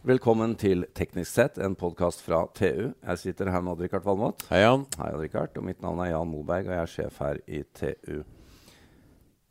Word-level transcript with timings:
Velkommen 0.00 0.54
til 0.56 0.86
Teknisk 0.96 1.28
sett, 1.28 1.58
en 1.60 1.74
podkast 1.76 2.22
fra 2.24 2.46
TU. 2.56 2.86
Jeg 3.04 3.20
sitter 3.20 3.50
her 3.52 3.60
med 3.60 3.74
Odd-Rikard 3.74 4.06
Valmot. 4.06 4.46
Hei, 4.48 4.62
Jan. 4.62 4.86
Hei, 4.96 5.10
Odd-Rikard. 5.12 5.52
Og 5.60 5.66
mitt 5.66 5.82
navn 5.84 6.00
er 6.00 6.14
Jan 6.14 6.30
Moberg, 6.30 6.70
og 6.70 6.72
jeg 6.72 6.80
er 6.86 6.92
sjef 6.94 7.18
her 7.20 7.40
i 7.44 7.60
TU. 7.76 8.22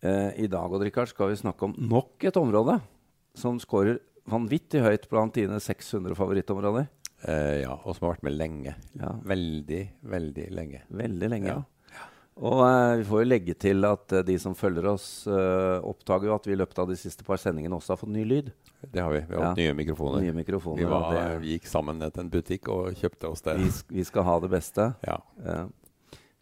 Eh, 0.02 0.40
I 0.42 0.48
dag 0.50 0.74
Odd-Rikard, 0.74 1.12
skal 1.12 1.30
vi 1.30 1.38
snakke 1.38 1.68
om 1.70 1.76
nok 1.78 2.26
et 2.26 2.40
område 2.42 2.80
som 3.38 3.60
scorer 3.62 4.00
vanvittig 4.30 4.82
høyt 4.82 5.06
blant 5.12 5.38
dine 5.38 5.62
600 5.62 6.18
favorittområder. 6.18 6.90
Eh, 7.30 7.60
ja, 7.62 7.76
og 7.84 7.94
som 7.94 8.08
har 8.08 8.16
vært 8.16 8.26
med 8.32 8.38
lenge. 8.40 8.74
Ja. 8.98 9.14
Veldig, 9.30 9.84
veldig 10.16 10.48
lenge. 10.58 10.82
Veldig 10.90 11.30
lenge. 11.36 11.54
Ja. 11.54 11.62
Og 12.40 12.62
eh, 12.64 12.98
vi 13.02 13.06
får 13.10 13.20
jo 13.24 13.28
legge 13.28 13.54
til 13.60 13.84
at 13.84 14.14
eh, 14.16 14.24
de 14.24 14.38
som 14.40 14.54
følger 14.56 14.86
oss, 14.94 15.08
eh, 15.28 15.80
oppdager 15.84 16.30
jo 16.30 16.36
at 16.38 16.46
vi 16.48 16.54
i 16.56 16.60
løpet 16.60 16.80
av 16.80 16.88
de 16.88 16.96
siste 17.00 17.26
par 17.28 17.42
sendingene 17.42 17.76
også 17.76 17.94
har 17.96 18.00
fått 18.00 18.14
ny 18.16 18.24
lyd. 18.24 18.52
Det 18.80 19.02
har 19.04 19.12
vi. 19.12 19.20
Vi 19.28 19.36
har 19.36 19.42
Ja. 19.44 19.50
fått 19.52 19.60
nye 19.60 19.74
mikrofoner. 19.76 20.22
Nye 20.24 20.38
mikrofoner. 20.38 20.80
vi, 20.80 20.86
og 20.88 20.94
var, 20.94 21.18
det, 21.18 21.42
vi 21.44 21.58
gikk 21.58 21.68
sammen 21.68 22.00
ned 22.00 22.14
til 22.16 22.24
en 22.24 22.32
butikk 22.32 22.70
og 22.72 22.94
kjøpte 22.96 23.28
oss 23.34 23.44
det. 23.44 23.58
vi, 23.60 23.68
sk- 23.76 23.92
vi 23.98 24.06
skal 24.08 24.24
ha 24.30 24.38
det 24.40 24.52
beste. 24.56 24.88
Ja. 25.04 25.18
Ja. 25.44 25.60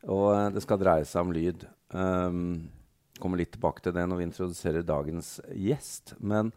Og 0.08 0.28
eh, 0.36 0.50
det 0.54 0.62
skal 0.68 0.78
dreie 0.84 1.06
seg 1.10 1.26
om 1.26 1.34
lyd. 1.34 1.66
Um, 1.98 2.70
kommer 3.18 3.40
litt 3.42 3.56
tilbake 3.56 3.82
til 3.82 3.94
det 3.96 4.04
når 4.06 4.20
vi 4.22 4.28
introduserer 4.30 4.86
dagens 4.86 5.40
gjest. 5.50 6.14
Men 6.22 6.54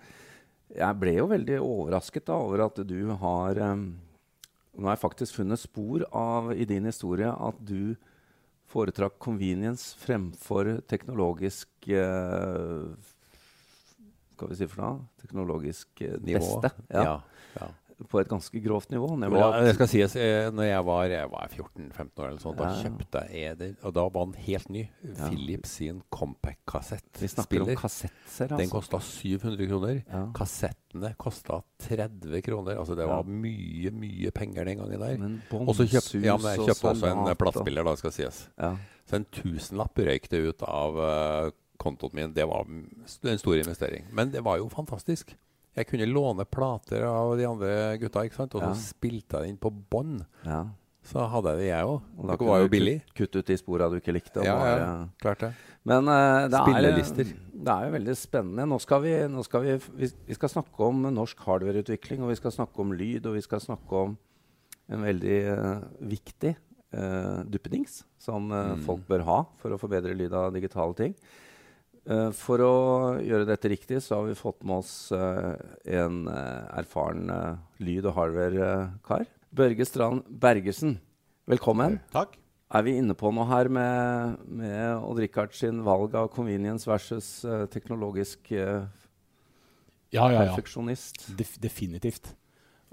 jeg 0.77 1.01
ble 1.01 1.17
jo 1.17 1.31
veldig 1.33 1.57
overrasket 1.65 2.29
da 2.29 2.37
over 2.37 2.67
at 2.69 2.77
du 2.87 2.99
har 3.25 3.57
um, 3.73 3.89
Nå 4.77 4.87
har 4.87 4.95
jeg 4.95 5.03
faktisk 5.03 5.35
funnet 5.41 5.59
spor 5.59 6.05
av 6.15 6.53
i 6.55 6.65
din 6.69 6.85
historie 6.87 7.27
at 7.33 7.57
du 7.67 7.97
foretrakk 8.71 9.19
convenience 9.23 9.97
fremfor 9.99 10.77
teknologisk 10.91 11.89
eh, 11.91 12.91
Skal 14.35 14.53
vi 14.53 14.57
si 14.57 14.69
for 14.71 14.83
noe? 14.85 15.01
Teknologisk 15.21 16.03
eh, 16.07 16.17
Nivå. 16.23 16.39
beste. 16.39 16.73
Ja. 16.89 17.03
Ja, 17.05 17.17
ja. 17.59 17.71
På 18.11 18.19
et 18.19 18.29
ganske 18.31 18.61
grovt 18.63 18.91
nivå. 18.91 19.09
Ja, 19.39 19.51
det 19.63 19.77
skal 19.77 19.89
sies, 19.91 20.17
eh, 20.19 20.49
når 20.51 20.67
jeg 20.67 20.87
var, 20.89 21.13
var 21.31 21.53
14-15 21.55 22.09
år, 22.19 22.29
eller 22.29 22.41
sånt, 22.43 22.59
da 22.59 22.71
kjøpte 22.81 23.23
jeg 23.31 23.59
det, 23.61 23.69
og 23.87 23.95
da 23.95 24.07
var 24.11 24.27
den 24.27 24.35
helt 24.49 24.71
ny. 24.75 24.85
Philips 25.21 25.77
sin 25.79 26.01
vi 27.21 27.29
snakker 27.29 27.63
om 27.63 27.71
kassetter, 27.79 28.49
Den 28.49 28.61
altså. 28.61 28.73
kosta 28.73 29.01
700 29.01 29.69
kroner. 29.71 30.01
Kassettene 30.37 31.13
kosta 31.21 31.61
30 31.87 32.43
kroner. 32.47 32.79
Altså 32.79 32.97
det 32.99 33.07
var 33.09 33.25
mye, 33.25 33.93
mye 33.95 34.33
penger 34.35 34.65
den 34.69 34.83
gangen 34.83 35.05
der. 35.05 35.59
Og 35.61 35.75
så 35.79 35.87
kjøpte, 35.87 36.23
ja, 36.25 36.37
jeg 36.51 36.67
kjøpte 36.67 36.95
også 36.95 37.13
en 37.13 37.37
platespiller, 37.39 37.87
da, 37.87 37.97
skal 38.01 38.15
sies. 38.15 38.43
Ja. 38.59 38.75
Så 39.11 39.19
en 39.19 39.27
tusenlapp 39.35 39.99
røyk 39.99 40.29
det 40.31 40.43
ut 40.47 40.65
av 40.67 40.99
eh, 41.03 41.53
kontoen 41.81 42.15
min. 42.15 42.35
Det 42.37 42.47
var 42.47 42.67
en 42.69 43.39
stor 43.41 43.57
investering. 43.59 44.07
Men 44.15 44.31
det 44.35 44.45
var 44.47 44.61
jo 44.61 44.69
fantastisk. 44.73 45.35
Jeg 45.77 45.87
kunne 45.87 46.07
låne 46.11 46.45
plater 46.51 47.05
av 47.07 47.37
de 47.39 47.45
andre 47.47 47.97
gutta, 48.03 48.25
ikke 48.27 48.35
sant? 48.41 48.55
og 48.59 48.63
Ja. 48.63 48.73
så 48.75 48.91
spilte 48.91 49.39
jeg 49.41 49.53
den 49.55 49.59
på 49.59 49.71
bånd. 49.91 50.25
ja. 50.45 50.65
Så 51.03 51.23
hadde 51.33 51.55
jeg 51.55 51.59
det, 51.63 51.69
jeg 51.71 51.85
òg. 51.89 52.03
Det 52.29 52.47
var 52.47 52.59
jo 52.61 52.69
billig. 52.69 53.03
Kutt, 53.17 53.35
ut 53.35 53.47
de 53.49 53.57
spora 53.57 53.87
du 53.89 53.95
ikke 53.97 54.13
likte. 54.13 54.43
Ja, 54.45 54.57
ja. 54.69 55.07
Klart 55.19 55.41
det. 55.41 55.49
Men 55.89 56.05
uh, 56.05 56.45
det, 56.45 56.61
er, 56.61 56.93
det 57.57 57.73
er 57.73 57.87
jo 57.87 57.93
veldig 57.95 58.17
spennende. 58.21 58.67
Nå 58.69 58.79
skal 58.85 59.01
vi, 59.07 59.15
nå 59.33 59.43
skal 59.47 59.63
vi, 59.65 59.77
vi, 59.97 60.11
vi 60.29 60.35
skal 60.37 60.53
snakke 60.53 60.85
om 60.91 61.01
norsk 61.17 61.41
hardwareutvikling, 61.47 62.21
og 62.21 62.29
vi 62.29 62.37
skal 62.37 62.53
snakke 62.53 62.85
om 62.85 62.93
lyd, 62.93 63.25
og 63.27 63.39
vi 63.39 63.41
skal 63.41 63.63
snakke 63.65 64.03
om 64.05 64.13
en 64.93 65.07
veldig 65.09 65.39
uh, 65.57 65.81
viktig 66.05 66.53
uh, 66.93 67.41
duppedings 67.49 68.03
som 68.21 68.53
uh, 68.53 68.75
Mm. 68.77 68.85
folk 68.85 69.09
bør 69.09 69.25
ha 69.25 69.39
for 69.57 69.73
å 69.73 69.81
forbedre 69.81 70.13
lyd 70.15 70.37
av 70.37 70.53
digitale 70.53 70.95
ting. 71.01 71.15
Eh, 72.09 72.31
for 72.37 72.63
å 72.65 72.75
gjøre 73.21 73.49
dette 73.49 73.71
riktig, 73.71 74.01
så 74.05 74.19
har 74.21 74.29
vi 74.31 74.39
fått 74.39 74.63
med 74.65 74.81
oss 74.81 75.11
eh, 75.13 75.53
en 76.01 76.23
eh, 76.31 76.79
erfaren 76.81 77.29
lyd- 77.83 78.09
og 78.09 78.17
hardware-kar. 78.17 79.27
Børge 79.51 79.85
Strand 79.85 80.25
Bergersen, 80.31 80.97
velkommen. 81.51 81.99
Takk. 82.15 82.39
Er 82.71 82.85
vi 82.87 82.95
inne 83.01 83.17
på 83.19 83.33
noe 83.35 83.49
her 83.51 83.67
med, 83.67 84.43
med 84.47 85.03
Odd-Rikard 85.03 85.57
sin 85.59 85.83
valg 85.83 86.15
av 86.15 86.29
convenience 86.31 86.87
versus 86.87 87.41
teknologisk 87.73 88.53
uh, 88.55 88.87
Ja, 90.15 90.29
ja, 90.31 90.37
ja. 90.37 90.45
perfeksjonist? 90.45 91.25
Def 91.35 91.57
definitivt. 91.59 92.31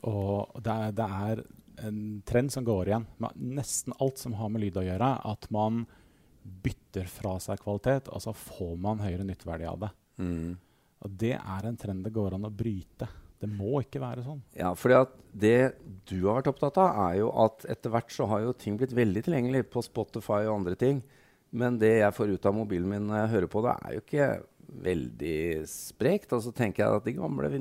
Og 0.10 0.50
det 0.66 0.74
er, 0.74 0.96
det 0.98 1.08
er 1.30 1.44
en 1.86 2.02
trend 2.26 2.50
som 2.56 2.66
går 2.66 2.90
igjen 2.90 3.06
med 3.22 3.38
nesten 3.60 3.94
alt 4.02 4.18
som 4.18 4.34
har 4.42 4.50
med 4.50 4.66
lyd 4.66 4.82
å 4.82 4.88
gjøre, 4.88 5.12
at 5.30 5.46
man 5.54 5.84
bytter 6.48 7.08
fra 7.12 7.36
seg 7.44 7.62
kvalitet, 7.62 8.10
og 8.14 8.24
så 8.24 8.34
får 8.36 8.76
man 8.82 9.04
høyere 9.04 9.26
nytteverdi 9.28 9.68
av 9.70 9.80
det. 9.86 9.92
Mm. 10.22 10.58
Og 11.06 11.16
det 11.22 11.36
er 11.38 11.68
en 11.68 11.78
trend 11.80 12.06
det 12.06 12.14
går 12.16 12.38
an 12.38 12.48
å 12.50 12.54
bryte. 12.54 13.08
Det 13.38 13.50
må 13.52 13.84
ikke 13.84 14.02
være 14.02 14.24
sånn. 14.26 14.40
Ja, 14.58 14.72
fordi 14.74 14.96
at 14.98 15.12
det 15.30 15.60
du 16.10 16.26
har 16.26 16.40
vært 16.40 16.50
opptatt 16.56 16.80
av, 16.82 16.90
er 17.12 17.20
jo 17.20 17.30
at 17.46 17.68
etter 17.70 17.94
hvert 17.94 18.12
så 18.14 18.26
har 18.32 18.40
jo 18.48 18.56
ting 18.58 18.80
blitt 18.80 18.96
veldig 18.98 19.22
tilgjengelig 19.28 19.68
på 19.74 19.84
Spotify 19.86 20.42
og 20.48 20.56
andre 20.56 20.78
ting. 20.80 21.04
Men 21.58 21.78
det 21.80 22.00
jeg 22.00 22.16
får 22.18 22.34
ut 22.34 22.48
av 22.50 22.56
mobilen 22.58 22.90
min 22.90 23.06
når 23.08 23.22
jeg 23.22 23.34
hører 23.36 23.52
på 23.54 23.62
det, 23.66 23.76
er 23.78 23.94
jo 23.94 24.02
ikke 24.04 24.30
veldig 24.88 25.40
sprekt. 25.70 26.34
Og 26.34 26.42
så 26.48 26.52
tenker 26.56 26.84
jeg 26.84 26.98
at 26.98 27.06
de 27.06 27.14
gamle 27.20 27.52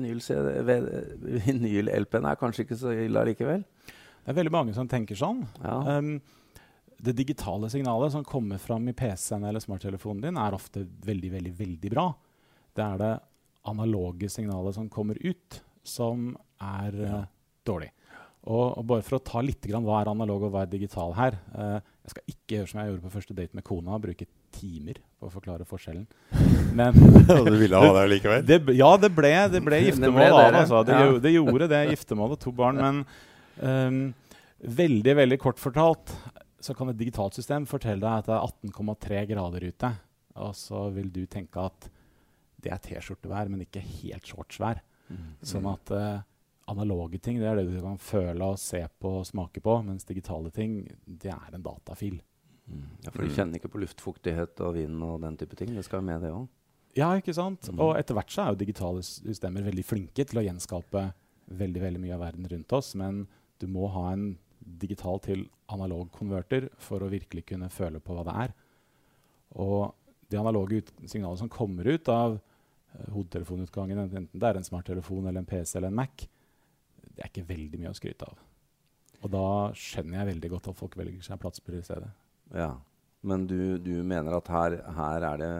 vinyl-LP-ene 1.45 2.33
er 2.33 2.41
kanskje 2.41 2.65
ikke 2.65 2.79
så 2.81 2.89
ille 2.97 3.21
allikevel. 3.21 3.61
Det 3.61 4.33
er 4.33 4.39
veldig 4.41 4.55
mange 4.57 4.73
som 4.75 4.89
tenker 4.91 5.15
sånn. 5.15 5.45
Ja. 5.61 5.77
Um, 6.01 6.17
det 6.97 7.13
digitale 7.13 7.69
signalet 7.69 8.11
som 8.11 8.25
kommer 8.25 8.57
fram 8.57 8.87
i 8.89 8.93
PC-en 8.93 9.45
eller 9.45 9.61
smarttelefonen 9.61 10.21
din, 10.21 10.37
er 10.41 10.55
ofte 10.57 10.85
veldig, 11.05 11.31
veldig, 11.35 11.53
veldig 11.57 11.91
bra. 11.93 12.07
Det 12.75 12.83
er 12.85 13.01
det 13.01 13.13
analoge 13.67 14.29
signalet 14.31 14.77
som 14.77 14.89
kommer 14.89 15.19
ut, 15.21 15.61
som 15.87 16.31
er 16.63 16.97
uh, 16.97 17.21
dårlig. 17.67 17.91
Og, 18.47 18.77
og 18.79 18.83
bare 18.87 19.03
for 19.03 19.17
å 19.17 19.23
ta 19.27 19.41
litt 19.43 19.65
grann 19.67 19.85
hva 19.85 20.01
er 20.01 20.09
analog 20.11 20.47
og 20.47 20.53
hva 20.53 20.63
er 20.63 20.69
digital 20.71 21.11
her 21.17 21.35
uh, 21.51 21.81
Jeg 22.05 22.13
skal 22.13 22.31
ikke 22.31 22.53
gjøre 22.55 22.69
som 22.71 22.79
jeg 22.79 22.91
gjorde 22.91 23.03
på 23.03 23.11
første 23.17 23.35
date 23.35 23.57
med 23.57 23.65
kona, 23.67 23.97
bruke 23.99 24.27
timer 24.55 25.01
på 25.19 25.27
å 25.27 25.33
forklare 25.33 25.67
forskjellen. 25.67 26.05
Men 26.77 26.95
du 27.49 27.57
ville 27.59 27.81
ha 27.81 27.91
det 27.99 28.05
likevel? 28.13 28.45
det, 28.47 28.61
ja, 28.77 28.89
det 29.01 29.11
ble, 29.13 29.33
det 29.51 29.61
ble 29.65 29.81
giftermål 29.89 30.39
av 30.39 30.61
Altså. 30.63 30.81
Det, 30.87 30.95
Ja. 30.97 31.11
det 31.27 31.35
gjorde 31.35 31.69
det 31.73 31.83
giftermålet, 31.91 32.41
to 32.41 32.55
barn. 32.55 32.79
Men 32.79 33.03
um, 33.59 34.01
veldig, 34.79 35.17
veldig 35.21 35.39
kort 35.43 35.59
fortalt 35.61 36.15
så 36.67 36.75
kan 36.77 36.91
et 36.91 36.99
digitalt 36.99 37.37
system 37.37 37.65
fortelle 37.69 38.03
deg 38.03 38.23
at 38.23 38.27
det 38.29 38.35
er 38.35 38.73
18,3 38.73 39.23
grader 39.31 39.67
ute. 39.67 39.91
Og 40.37 40.53
så 40.57 40.87
vil 40.93 41.09
du 41.13 41.23
tenke 41.31 41.63
at 41.63 41.89
det 42.61 42.73
er 42.73 42.81
T-skjortevær, 42.83 43.49
men 43.51 43.63
ikke 43.65 43.81
helt 43.81 44.27
shortsvær. 44.27 44.81
Sånn 45.45 45.67
at 45.69 45.91
uh, 45.95 46.23
analoge 46.67 47.19
ting 47.23 47.39
det 47.39 47.47
er 47.47 47.61
det 47.61 47.69
du 47.69 47.77
kan 47.83 47.99
føle 48.01 48.51
og 48.51 48.59
se 48.59 48.81
på 48.99 49.13
og 49.21 49.27
smake 49.27 49.63
på, 49.63 49.77
mens 49.87 50.07
digitale 50.07 50.51
ting 50.53 50.81
det 51.05 51.31
er 51.33 51.55
en 51.55 51.63
datafil. 51.63 52.19
Mm. 52.67 52.87
Ja, 53.05 53.13
for 53.13 53.23
de 53.23 53.31
kjenner 53.31 53.59
ikke 53.59 53.71
på 53.71 53.81
luftfuktighet 53.85 54.59
og 54.65 54.75
vind 54.75 55.03
og 55.05 55.21
den 55.23 55.37
type 55.39 55.55
ting. 55.59 55.71
Det 55.75 55.85
skal 55.87 56.01
jo 56.01 56.09
med, 56.09 56.25
det 56.25 56.33
òg. 56.35 56.47
Ja, 56.97 57.11
ikke 57.15 57.35
sant? 57.37 57.69
Mm. 57.71 57.79
Og 57.85 57.93
etter 57.99 58.17
hvert 58.17 58.33
så 58.33 58.43
er 58.43 58.51
jo 58.51 58.59
digitale 58.63 59.05
systemer 59.05 59.63
veldig 59.67 59.85
flinke 59.85 60.25
til 60.27 60.41
å 60.41 60.45
gjenskape 60.47 61.05
veldig 61.47 61.83
veldig 61.83 62.01
mye 62.03 62.15
av 62.17 62.25
verden 62.25 62.49
rundt 62.51 62.73
oss, 62.75 62.91
men 62.99 63.23
du 63.61 63.69
må 63.71 63.87
ha 63.93 64.09
en 64.11 64.33
digital 64.81 65.21
til 65.23 65.45
analog 65.73 66.11
konverter 66.15 66.69
for 66.81 67.03
å 67.03 67.11
virkelig 67.11 67.45
kunne 67.51 67.69
føle 67.73 67.99
på 68.03 68.15
hva 68.15 68.25
det 68.27 68.35
er. 68.45 68.53
Og 69.59 69.93
de 70.31 70.39
analoge 70.39 70.83
signalene 71.05 71.39
som 71.39 71.51
kommer 71.51 71.87
ut 71.87 72.11
av 72.11 72.37
uh, 72.37 73.07
hodetelefonutgangen, 73.13 74.03
enten 74.07 74.27
det 74.33 74.49
er 74.49 74.59
en 74.59 74.67
smarttelefon 74.67 75.25
eller 75.25 75.43
en 75.43 75.49
PC 75.49 75.77
eller 75.79 75.91
en 75.91 75.99
Mac, 75.99 76.27
det 77.07 77.23
er 77.23 77.31
ikke 77.31 77.47
veldig 77.49 77.81
mye 77.81 77.93
å 77.93 77.97
skryte 77.97 78.27
av. 78.27 78.43
Og 79.23 79.31
da 79.33 79.47
skjønner 79.77 80.19
jeg 80.19 80.31
veldig 80.33 80.51
godt 80.53 80.69
at 80.71 80.77
folk 80.77 80.97
velger 80.99 81.25
seg 81.25 81.39
platespiller 81.41 81.81
i 81.81 81.87
stedet. 81.87 82.11
Ja. 82.53 82.75
Men 83.27 83.47
du, 83.49 83.79
du 83.81 83.95
mener 84.05 84.37
at 84.37 84.51
her, 84.53 84.77
her 84.93 85.25
er 85.31 85.41
det 85.41 85.53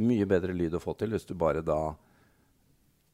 mye 0.00 0.26
bedre 0.28 0.54
lyd 0.56 0.74
å 0.74 0.80
få 0.80 0.94
til 0.96 1.12
hvis 1.12 1.28
du 1.28 1.34
bare 1.38 1.60
da 1.64 1.92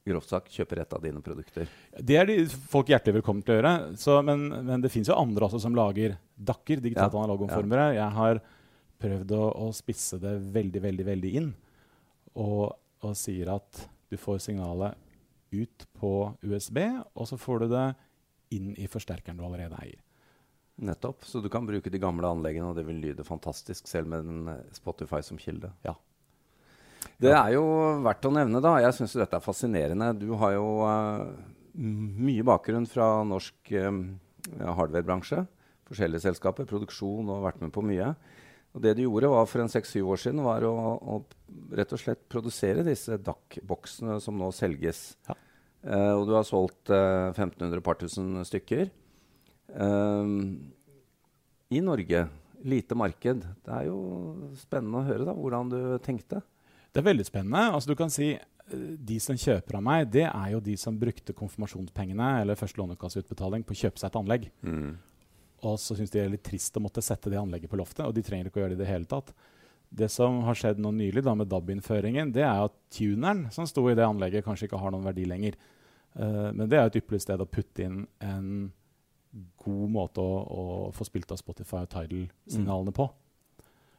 grovt 0.09 0.33
sagt 0.33 0.55
kjøper 0.55 0.83
et 0.83 0.95
av 0.97 1.03
dine 1.05 1.23
produkter. 1.25 1.69
Det 1.95 2.17
er 2.19 2.29
de 2.29 2.39
folk 2.73 2.91
hjertelig 2.93 3.21
velkommen 3.21 3.45
til 3.45 3.55
å 3.55 3.59
gjøre. 3.59 3.75
Så, 4.01 4.19
men, 4.27 4.49
men 4.67 4.85
det 4.85 4.93
fins 4.93 5.11
jo 5.11 5.19
andre 5.19 5.49
også 5.49 5.61
som 5.65 5.77
lager 5.77 6.17
DAC-er, 6.35 6.83
digitalt 6.85 7.15
Ja, 7.15 7.23
analogomformere. 7.23 7.91
Jeg 7.99 8.17
har 8.19 8.43
prøvd 8.99 9.37
å, 9.37 9.45
å 9.67 9.71
spisse 9.77 10.19
det 10.23 10.35
veldig, 10.57 10.83
veldig, 10.89 11.07
veldig 11.13 11.35
inn. 11.43 11.53
Og, 12.39 12.67
og 13.05 13.15
sier 13.19 13.53
at 13.55 13.85
du 14.09 14.17
får 14.21 14.43
signalet 14.49 14.99
ut 15.51 15.87
på 15.97 16.13
USB, 16.43 16.83
og 17.15 17.29
så 17.29 17.39
får 17.41 17.65
du 17.65 17.73
det 17.73 17.87
inn 18.57 18.73
i 18.81 18.89
forsterkeren 18.91 19.39
du 19.39 19.45
allerede 19.47 19.79
eier. 19.81 20.01
Nettopp. 20.79 21.25
Så 21.27 21.41
du 21.43 21.49
kan 21.51 21.67
bruke 21.67 21.91
de 21.91 22.01
gamle 22.01 22.29
anleggene, 22.29 22.71
og 22.71 22.77
det 22.79 22.85
vil 22.87 23.01
lyde 23.03 23.27
fantastisk 23.27 23.89
selv 23.91 24.13
med 24.13 24.29
en 24.29 24.53
eh, 24.53 24.67
Spotify 24.77 25.21
som 25.27 25.41
kilde. 25.41 25.73
Ja. 25.83 25.97
Det 27.19 27.33
er 27.35 27.55
jo 27.57 27.65
verdt 28.05 28.27
å 28.29 28.31
nevne, 28.31 28.61
da. 28.63 28.77
Jeg 28.85 28.95
syns 28.95 29.17
dette 29.19 29.39
er 29.39 29.43
fascinerende. 29.43 30.13
Du 30.21 30.29
har 30.39 30.53
jo 30.55 30.67
uh, 30.87 31.25
mye 31.79 32.45
bakgrunn 32.47 32.87
fra 32.91 33.25
norsk 33.27 33.73
eh, 33.75 33.89
hardware-bransje. 34.59 35.43
Forskjellige 35.89 36.23
selskaper, 36.29 36.69
produksjon 36.69 37.31
og 37.33 37.43
vært 37.47 37.59
med 37.65 37.73
på 37.75 37.83
mye. 37.87 38.13
Og 38.77 38.85
det 38.85 38.95
du 38.95 39.03
gjorde 39.03 39.31
var 39.33 39.49
for 39.51 39.65
en 39.65 39.73
seks-syv 39.73 40.13
år 40.13 40.21
siden, 40.23 40.45
var 40.47 40.63
å, 40.69 40.75
å 40.95 41.75
rett 41.75 41.95
og 41.97 42.03
slett 42.03 42.23
produsere 42.31 42.85
disse 42.87 43.19
DAC-boksene 43.27 44.19
som 44.23 44.39
nå 44.39 44.51
selges. 44.55 45.17
Ja. 45.27 45.35
Uh, 45.89 46.15
og 46.21 46.27
du 46.29 46.35
har 46.37 46.47
solgt 46.47 46.93
uh, 46.93 47.31
1500 47.33 47.83
par 47.87 47.99
tusen 47.99 48.37
stykker. 48.47 48.93
Um, 49.75 50.71
I 51.75 51.83
Norge, 51.83 52.23
lite 52.63 52.99
marked. 52.99 53.43
Det 53.67 53.75
er 53.75 53.91
jo 53.91 53.99
spennende 54.59 55.03
å 55.03 55.09
høre 55.09 55.27
da, 55.27 55.35
hvordan 55.35 55.75
du 55.75 55.81
tenkte. 56.07 56.43
Det 56.93 57.03
er 57.03 57.09
veldig 57.11 57.27
spennende. 57.29 57.67
Altså, 57.75 57.91
du 57.93 57.99
kan 57.99 58.13
si 58.13 58.33
eh, 58.35 58.87
De 59.11 59.19
som 59.23 59.37
kjøper 59.39 59.79
av 59.79 59.85
meg, 59.85 60.09
det 60.13 60.25
er 60.29 60.55
jo 60.55 60.63
de 60.65 60.77
som 60.81 60.97
brukte 60.99 61.37
konfirmasjonspengene 61.37 62.31
eller 62.43 62.59
første 62.59 62.81
lånekasseutbetaling 62.81 63.67
på 63.67 63.77
å 63.77 63.81
kjøpe 63.83 64.01
seg 64.01 64.11
et 64.11 64.19
anlegg. 64.23 64.49
Mm. 64.63 64.97
Og 65.67 65.79
så 65.83 65.97
syns 65.99 66.13
de 66.13 66.21
det 66.21 66.25
er 66.27 66.35
litt 66.37 66.47
trist 66.47 66.77
å 66.79 66.83
måtte 66.83 67.03
sette 67.05 67.31
det 67.33 67.41
anlegget 67.41 67.71
på 67.71 67.79
loftet. 67.81 68.05
Og 68.07 68.15
de 68.15 68.25
trenger 68.25 68.51
ikke 68.51 68.61
å 68.61 68.65
gjøre 68.65 68.77
det 68.77 68.81
i 68.81 68.85
det 68.85 68.91
hele 68.93 69.09
tatt. 69.11 69.33
Det 69.89 70.11
som 70.13 70.43
har 70.45 70.59
skjedd 70.59 70.81
nå 70.85 70.93
nylig 70.93 71.25
da 71.25 71.33
med 71.39 71.49
DAB-innføringen, 71.49 72.31
det 72.35 72.45
er 72.45 72.67
at 72.67 72.75
tuneren 72.93 73.47
som 73.55 73.67
sto 73.67 73.87
i 73.89 73.97
det 73.97 74.05
anlegget, 74.05 74.45
kanskje 74.45 74.69
ikke 74.69 74.81
har 74.83 74.93
noen 74.93 75.07
verdi 75.07 75.25
lenger. 75.29 75.57
Uh, 76.13 76.51
men 76.53 76.69
det 76.69 76.77
er 76.77 76.91
et 76.91 76.99
ypperlig 77.01 77.23
sted 77.25 77.41
å 77.41 77.49
putte 77.49 77.87
inn 77.87 78.03
en 78.25 78.51
god 79.61 79.89
måte 79.93 80.21
å, 80.21 80.37
å 80.45 80.63
få 80.97 81.07
spilt 81.09 81.33
av 81.33 81.41
Spotify 81.41 81.83
og 81.85 81.91
Tidal-signalene 81.93 82.95
på. 82.97 83.09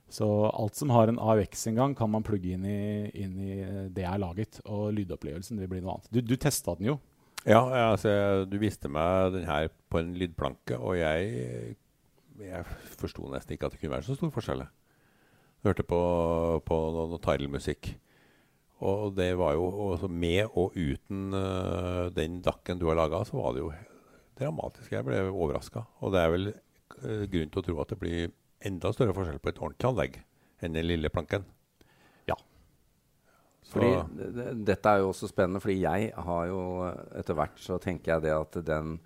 Så 0.09 0.25
alt 0.49 0.75
som 0.75 0.89
har 0.89 1.07
en 1.07 1.19
AUX-inngang, 1.21 1.93
kan 1.95 2.09
man 2.09 2.25
plugge 2.25 2.55
inn 2.55 2.65
i, 2.65 3.09
inn 3.13 3.35
i 3.37 3.53
det 3.93 4.03
jeg 4.03 4.09
har 4.09 4.21
laget. 4.21 4.59
Og 4.65 4.89
lydopplevelsen 4.97 5.61
vil 5.61 5.69
bli 5.71 5.83
noe 5.83 5.97
annet. 5.97 6.09
Du, 6.13 6.21
du 6.25 6.35
testa 6.41 6.73
den 6.79 6.91
jo. 6.91 6.97
Ja, 7.47 7.61
altså, 7.91 8.43
du 8.49 8.57
viste 8.59 8.89
meg 8.91 9.31
den 9.37 9.47
her 9.47 9.69
på 9.89 10.01
en 10.01 10.11
lydplanke, 10.19 10.75
og 10.75 10.97
jeg, 10.99 11.77
jeg 12.41 12.65
forsto 12.99 13.29
nesten 13.31 13.55
ikke 13.55 13.69
at 13.69 13.77
det 13.77 13.79
kunne 13.79 13.95
være 13.95 14.07
så 14.09 14.17
stor 14.17 14.33
forskjell. 14.35 14.65
Hørte 15.67 15.85
på, 15.87 15.99
på 16.67 16.79
noe, 16.95 17.19
Tidal-musikk. 17.23 17.93
Og 18.79 19.11
det 19.17 19.33
var 19.35 19.57
jo 19.57 20.07
Med 20.07 20.53
og 20.55 20.75
uten 20.75 21.33
uh, 21.35 22.07
den 22.15 22.39
dakken 22.43 22.79
du 22.79 22.87
har 22.87 22.95
laga, 22.95 23.25
så 23.27 23.35
var 23.35 23.55
det 23.55 23.63
jo 23.63 23.71
dramatisk. 24.39 24.91
Jeg 24.91 25.07
ble 25.07 25.21
overraska. 25.29 25.83
Og 25.99 26.13
det 26.15 26.21
er 26.21 26.31
vel 26.31 26.51
øh, 26.53 27.25
grunn 27.27 27.51
til 27.51 27.59
å 27.59 27.65
tro 27.65 27.81
at 27.83 27.91
det 27.91 27.99
blir 27.99 28.29
enda 28.65 28.91
større 28.93 29.13
forskjell 29.15 29.39
på 29.39 29.49
et 29.53 29.59
ordentlig 29.61 29.89
anlegg 29.91 30.19
enn 30.61 30.73
den 30.75 30.87
lille 30.89 31.09
planken. 31.13 31.45
Ja. 32.27 32.35
Så, 33.63 33.77
Fordi 33.77 33.91
det- 34.17 34.33
det- 34.35 34.65
Dette 34.65 34.89
er 34.89 34.99
jo 34.99 35.09
også 35.13 35.29
spennende, 35.29 35.61
fordi 35.61 35.79
jeg 35.81 36.11
har 36.15 36.47
jo 36.47 36.91
etter 37.15 37.33
hvert 37.35 37.55
så 37.57 37.79
tenker 37.79 38.13
jeg 38.13 38.21
det 38.23 38.31
at 38.35 38.65
den 38.65 38.99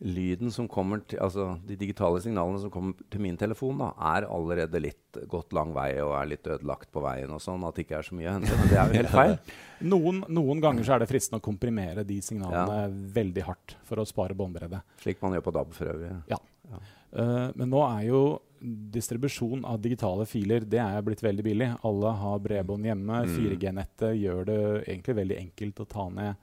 lyden 0.00 0.48
som 0.52 0.68
kommer 0.68 1.00
til 1.08 1.18
Altså 1.18 1.58
de 1.66 1.74
digitale 1.74 2.20
signalene 2.22 2.60
som 2.60 2.70
kommer 2.70 2.94
til 3.10 3.20
min 3.20 3.36
telefon, 3.36 3.78
da, 3.78 3.88
er 3.98 4.28
allerede 4.28 4.80
litt 4.80 5.12
gått 5.26 5.52
lang 5.52 5.72
vei 5.74 5.98
og 6.00 6.12
er 6.14 6.26
litt 6.28 6.44
ødelagt 6.46 6.92
på 6.92 7.02
veien 7.02 7.28
og 7.34 7.40
sånn, 7.40 7.66
at 7.66 7.74
det 7.74 7.84
ikke 7.88 7.98
er 7.98 8.02
så 8.02 8.14
mye 8.14 8.28
å 8.28 8.32
hente. 8.38 8.56
Men 8.56 8.68
det 8.68 8.78
er 8.78 8.86
jo 8.86 8.92
helt 9.02 9.08
feil. 9.10 9.38
Noen, 9.82 10.20
noen 10.28 10.60
ganger 10.62 10.84
så 10.84 10.94
er 10.94 10.98
det 11.00 11.08
fristende 11.08 11.40
å 11.40 11.44
komprimere 11.50 12.06
de 12.06 12.20
signalene 12.20 13.10
veldig 13.12 13.42
hardt 13.42 13.74
for 13.82 13.96
å 13.96 14.06
spare 14.06 14.34
båndbredde. 14.38 14.80
Slik 15.02 15.20
man 15.20 15.32
gjør 15.32 15.42
på 15.42 15.52
DAB 15.52 15.72
for 15.74 15.86
øvrig. 15.86 16.22
Eh, 16.30 17.50
men 17.56 17.68
nå 17.70 17.82
er 17.98 18.06
jo 18.06 18.22
distribusjon 18.60 19.64
av 19.64 19.80
digitale 19.84 20.26
filer 20.26 20.64
det 20.66 20.80
er 20.82 21.02
blitt 21.06 21.22
veldig 21.22 21.44
billig. 21.46 21.68
Alle 21.86 22.12
har 22.22 22.38
bredbånd 22.44 22.86
hjemme. 22.88 23.22
Mm. 23.28 23.36
4G-nettet 23.36 24.16
gjør 24.18 24.44
det 24.48 24.58
egentlig 24.88 25.16
veldig 25.20 25.38
enkelt 25.44 25.80
å 25.84 25.88
ta 25.88 26.08
ned 26.10 26.34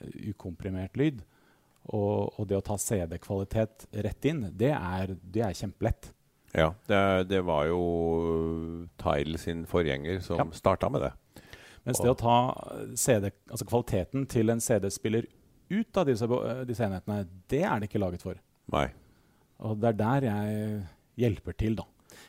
eh, 0.00 0.30
ukomprimert 0.32 0.96
lyd. 1.00 1.22
Og, 1.88 2.34
og 2.36 2.48
det 2.50 2.58
å 2.58 2.64
ta 2.64 2.76
CD-kvalitet 2.76 3.86
rett 4.04 4.28
inn, 4.28 4.44
det 4.60 4.74
er, 4.76 5.14
det 5.22 5.44
er 5.46 5.56
kjempelett. 5.56 6.10
Ja, 6.56 6.72
det, 6.88 7.00
det 7.28 7.40
var 7.44 7.66
jo 7.68 7.80
Tile 9.00 9.38
sin 9.40 9.64
forgjenger 9.68 10.20
som 10.24 10.38
Ja. 10.40 10.46
starta 10.56 10.88
med 10.92 11.02
det. 11.06 11.12
Mens 11.84 12.00
det 12.04 12.10
å 12.10 12.16
ta 12.18 12.36
CD, 12.96 13.30
altså 13.48 13.64
kvaliteten 13.68 14.26
til 14.28 14.50
en 14.52 14.60
CD-spiller 14.60 15.24
ut 15.70 15.96
av 16.00 16.08
disse, 16.08 16.24
eh, 16.24 16.62
disse 16.68 16.84
enhetene, 16.84 17.22
det 17.48 17.62
er 17.64 17.80
det 17.80 17.88
ikke 17.88 18.00
laget 18.02 18.24
for. 18.24 18.40
Nei. 18.72 18.88
Og 19.64 19.78
det 19.80 19.88
er 19.94 19.98
der 19.98 20.26
jeg 20.28 20.82
hjelper 21.18 21.56
til, 21.58 21.74
da. 21.80 21.84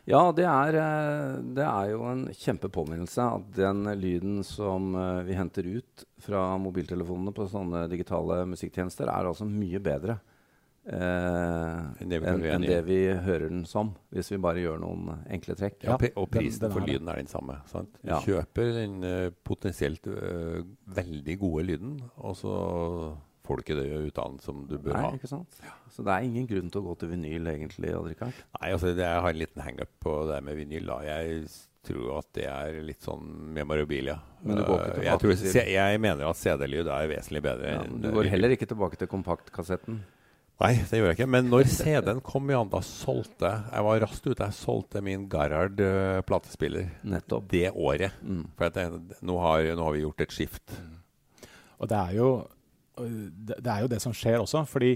Ja, 0.10 0.24
det 0.34 0.46
er, 0.50 0.76
eh, 0.80 1.36
det 1.56 1.66
er 1.66 1.92
jo 1.92 2.04
en 2.10 2.24
kjempepåminnelse 2.34 3.26
at 3.36 3.52
den 3.58 3.84
lyden 4.00 4.40
som 4.48 4.94
eh, 4.98 5.22
vi 5.28 5.36
henter 5.38 5.68
ut 5.70 6.06
fra 6.24 6.58
mobiltelefonene 6.62 7.34
på 7.36 7.46
sånne 7.52 7.84
digitale 7.92 8.42
musikktjenester, 8.50 9.08
er 9.12 9.30
altså 9.30 9.46
mye 9.50 9.80
bedre 9.86 10.18
eh, 10.90 12.02
Enn 12.02 12.14
gjøre 12.16 12.60
det 12.64 12.80
vi 12.88 13.00
hører 13.14 13.50
den 13.52 13.66
som, 13.70 13.92
hvis 14.14 14.32
vi 14.34 14.40
bare 14.42 14.64
gjør 14.64 14.80
noen 14.82 15.12
enkle 15.30 15.56
trekk. 15.60 15.84
Ja, 15.86 15.98
Ja, 16.00 16.12
og 16.18 16.30
prisen 16.34 16.66
den 16.66 16.72
for 16.74 16.82
er 16.82 16.86
det. 16.88 16.94
lyden 16.96 17.10
er 17.14 17.22
den 17.22 17.28
samme. 17.32 17.60
Sant? 17.70 17.94
Du 18.02 18.10
Ja. 18.10 18.20
kjøper 18.26 18.74
den 18.80 19.04
eh, 19.04 19.30
potensielt 19.46 20.08
eh, 20.08 20.64
veldig 20.88 21.40
gode 21.40 21.66
lyden, 21.70 21.98
og 22.18 22.36
så 22.40 22.56
får 23.50 23.58
du 23.58 23.64
ikke 23.66 23.78
det 23.82 23.88
ut 24.06 24.20
av 24.22 24.30
den 24.30 24.40
som 24.46 24.60
du 24.70 24.76
bør 24.78 24.94
Nei, 24.94 25.02
ha. 25.08 25.12
ikke 25.18 25.32
sant? 25.32 25.58
Så 25.90 26.06
det 26.06 26.14
er 26.14 26.28
ingen 26.30 26.46
grunn 26.48 26.70
til 26.70 26.84
å 26.84 26.86
gå 26.92 26.94
til 27.02 27.10
vinyl, 27.16 27.50
egentlig. 27.50 27.90
Odd-Rikard. 27.98 28.38
Nei, 28.62 28.70
altså 28.76 28.94
det, 28.94 29.02
Jeg 29.04 29.24
har 29.26 29.34
en 29.34 29.42
liten 29.42 29.66
hangup 29.66 29.92
på 30.06 30.14
det 30.30 30.38
med 30.46 30.56
vinyl. 30.62 30.86
da. 30.94 31.00
Jeg 31.10 31.50
tror 31.90 32.20
at 32.20 32.28
det 32.36 32.46
er 32.46 32.78
litt 32.86 33.02
sånn 33.02 33.26
memorabilia. 33.56 34.20
Men 34.44 34.60
du 34.60 34.64
går 34.68 34.78
ikke 34.78 34.86
Eh, 34.86 34.94
tilbake 34.94 35.08
jeg, 35.10 35.20
tror, 35.26 35.36
til- 35.40 35.52
se- 35.56 35.66
jeg 35.74 36.00
mener 36.06 36.30
at 36.30 36.36
CD-lyd 36.38 36.88
er 36.88 37.08
vesentlig 37.12 37.42
bedre. 37.44 37.74
Ja, 37.74 37.82
enn, 37.82 37.92
men 37.98 38.02
du 38.02 38.08
eh, 38.10 38.14
går 38.20 38.30
heller 38.30 38.50
ikke 38.56 38.68
tilbake 38.70 38.98
til 39.02 39.08
kompaktkassetten. 39.12 40.00
Nei, 40.60 40.74
det 40.76 40.92
gjør 41.00 41.08
jeg 41.08 41.16
ikke. 41.18 41.30
Men 41.32 41.48
når 41.50 41.64
CD-en 41.72 42.20
kom, 42.20 42.50
Jan, 42.52 42.68
da 42.70 42.82
solgte 42.84 43.48
jeg 43.48 43.72
Jeg 43.72 43.84
var 43.88 44.00
raskt 44.04 44.26
ute. 44.28 44.44
Jeg 44.44 44.58
solgte 44.60 45.02
min 45.02 45.24
Garhard 45.32 45.80
uh, 45.80 46.20
platespiller 46.28 46.90
Nettopp. 47.08 47.48
det 47.48 47.72
året. 47.74 48.12
Mm. 48.22 48.42
For 48.58 48.66
at 48.68 48.76
jeg, 48.76 48.92
nå, 49.24 49.38
har, 49.40 49.64
nå 49.80 49.84
har 49.88 49.94
vi 49.96 50.02
gjort 50.04 50.20
et 50.28 50.36
skift. 50.36 50.76
Og 51.80 51.88
det 51.88 51.96
er 51.98 52.12
jo 52.20 52.28
det, 53.06 53.58
det 53.60 53.72
er 53.72 53.86
jo 53.86 53.92
det 53.92 54.02
som 54.04 54.16
skjer 54.16 54.40
også. 54.42 54.64
Fordi 54.70 54.94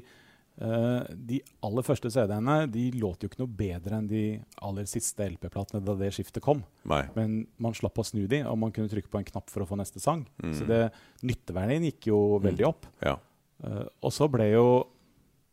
uh, 0.61 1.03
de 1.13 1.39
aller 1.65 1.85
første 1.85 2.11
CD-ene 2.13 2.57
de 2.73 2.88
låt 3.00 3.23
jo 3.23 3.31
ikke 3.31 3.41
noe 3.44 3.59
bedre 3.63 4.00
enn 4.00 4.09
de 4.09 4.23
aller 4.65 4.89
siste 4.89 5.27
LP-platene 5.35 5.83
da 5.85 5.97
det 6.00 6.11
skiftet 6.15 6.44
kom. 6.45 6.63
Nei. 6.89 7.03
Men 7.17 7.44
man 7.61 7.77
slapp 7.77 8.01
å 8.01 8.07
snu 8.07 8.25
de, 8.31 8.44
og 8.50 8.59
man 8.65 8.73
kunne 8.75 8.91
trykke 8.91 9.11
på 9.11 9.21
en 9.21 9.29
knapp 9.31 9.53
for 9.53 9.65
å 9.65 9.69
få 9.69 9.79
neste 9.79 10.03
sang. 10.03 10.25
Mm. 10.44 10.57
Så 10.57 10.67
det, 10.69 10.83
nytteverdien 11.25 11.88
gikk 11.89 12.11
jo 12.11 12.19
veldig 12.44 12.69
opp. 12.69 12.89
Ja. 13.05 13.17
Uh, 13.63 13.88
og 14.03 14.13
så 14.15 14.29
ble 14.31 14.51
jo 14.53 14.67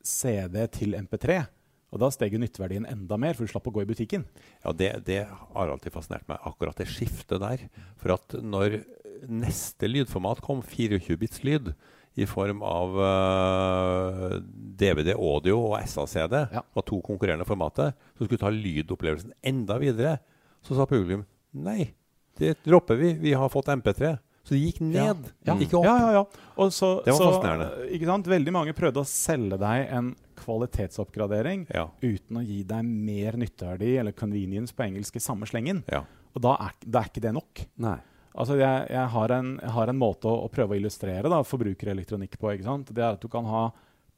CD 0.07 0.63
til 0.73 0.97
MP3. 0.99 1.43
Og 1.91 1.99
da 1.99 2.11
steg 2.15 2.37
nytteverdien 2.39 2.87
enda 2.87 3.19
mer, 3.19 3.35
for 3.35 3.47
du 3.47 3.51
slapp 3.51 3.67
å 3.67 3.73
gå 3.75 3.83
i 3.83 3.89
butikken. 3.89 4.25
Ja, 4.63 4.73
det, 4.77 4.93
det 5.09 5.25
har 5.27 5.73
alltid 5.73 5.95
fascinert 5.95 6.29
meg, 6.31 6.39
akkurat 6.47 6.79
det 6.79 6.87
skiftet 6.91 7.43
der. 7.43 7.65
For 7.99 8.15
at 8.15 8.37
når 8.47 8.79
neste 9.27 9.91
lydformat 9.91 10.43
kom, 10.45 10.63
24-bits 10.63 11.43
lyd, 11.47 11.73
i 12.17 12.27
form 12.27 12.63
av 12.67 12.97
uh, 12.99 14.41
DVD 14.81 15.15
audio 15.15 15.59
og 15.71 15.77
SA-CD, 15.87 16.49
Ja. 16.53 16.63
var 16.75 16.83
to 16.87 17.01
konkurrerende 17.01 17.47
formater, 17.47 17.93
som 18.19 18.27
skulle 18.27 18.39
ta 18.41 18.51
lydopplevelsen 18.51 19.33
enda 19.43 19.79
videre, 19.79 20.19
så 20.63 20.75
sa 20.77 20.87
publikum 20.87 21.25
nei, 21.55 21.93
det 22.39 22.57
dropper 22.65 22.97
vi, 22.97 23.13
vi 23.15 23.33
har 23.33 23.49
fått 23.49 23.67
MP3. 23.73 24.19
Så 24.43 24.55
det 24.57 24.61
gikk 24.65 24.81
ned, 24.81 25.27
Ja. 25.47 25.55
ikke 25.55 25.77
opp. 25.79 25.85
Ja, 25.85 25.97
ja, 26.01 26.13
ja. 26.13 26.25
Og 26.57 26.71
så, 26.73 27.03
Det 27.05 27.13
var 27.13 27.19
så, 27.21 27.31
fascinerende. 27.31 27.67
eh, 27.87 27.95
Ikke 27.97 28.07
sant? 28.07 28.27
Veldig 28.27 28.53
mange 28.53 28.73
prøvde 28.75 29.03
å 29.03 29.07
selge 29.07 29.59
deg 29.61 29.89
en 29.93 30.17
kvalitetsoppgradering 30.41 31.67
Ja, 31.75 31.89
uten 32.03 32.39
å 32.41 32.45
gi 32.45 32.63
deg 32.65 32.85
mer 32.85 33.33
nytteverdi, 33.37 33.99
eller 34.01 34.13
convenience 34.13 34.73
på 34.75 34.85
engelsk, 34.87 35.17
i 35.17 35.21
samme 35.21 35.47
slengen. 35.47 35.85
ja. 35.91 36.05
Og 36.35 36.43
da 36.43 36.53
er, 36.63 36.71
da 36.87 37.01
er 37.01 37.09
ikke 37.11 37.21
det 37.25 37.33
nok. 37.35 37.61
Nei. 37.83 37.97
Altså, 38.35 38.57
jeg, 38.61 38.85
jeg, 38.93 39.07
har 39.15 39.33
en, 39.35 39.55
jeg 39.59 39.73
har 39.75 39.91
en 39.91 39.99
måte 39.99 40.29
å, 40.31 40.45
å 40.47 40.51
prøve 40.53 40.77
å 40.77 40.79
illustrere 40.79 41.31
da, 41.33 41.41
forbrukerelektronikk 41.47 42.37
på. 42.39 42.53
Det 42.61 43.03
er 43.03 43.09
at 43.17 43.23
du 43.23 43.29
kan 43.33 43.49
ha 43.51 43.65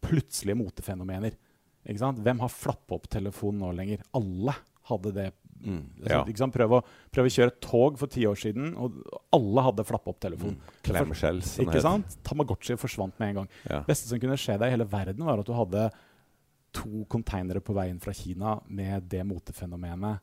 plutselige 0.03 0.59
motefenomener. 0.59 1.39
Hvem 1.87 2.43
har 2.45 2.53
flappa 2.53 2.99
opp 2.99 3.09
telefonen 3.11 3.63
nå 3.65 3.73
lenger? 3.79 4.05
Alle 4.19 4.55
hadde 4.91 5.15
det. 5.17 5.31
Mm. 5.63 5.83
Altså, 6.03 6.11
Ja. 6.11 6.37
sant? 6.43 6.55
Prøv, 6.55 6.77
å, 6.77 6.83
prøv 7.15 7.29
å 7.29 7.33
kjøre 7.33 7.55
tog 7.63 7.99
for 7.99 8.11
ti 8.11 8.25
år 8.27 8.39
siden, 8.39 8.75
og 8.77 9.01
alle 9.33 9.65
hadde 9.69 9.87
flappa 9.87 10.11
opp 10.13 10.21
telefonen. 10.21 10.59
Clamshells. 10.83 11.55
som 11.57 11.65
Ikke 11.67 11.83
sant? 11.85 12.17
Tamagotchi 12.27 12.77
forsvant 12.77 13.19
med 13.23 13.29
en 13.31 13.35
gang. 13.43 13.49
Ja. 13.65 13.81
Det 13.81 13.93
beste 13.95 14.11
som 14.11 14.21
kunne 14.23 14.39
skje 14.41 14.59
deg 14.59 14.69
i 14.69 14.77
hele 14.77 14.89
verden, 14.91 15.25
var 15.25 15.39
at 15.39 15.47
du 15.47 15.55
hadde 15.57 15.89
to 16.73 17.05
konteinere 17.13 17.61
på 17.61 17.75
veien 17.77 18.01
fra 18.01 18.13
Kina 18.17 18.57
med 18.69 19.09
det 19.13 19.25
motefenomenet 19.29 20.21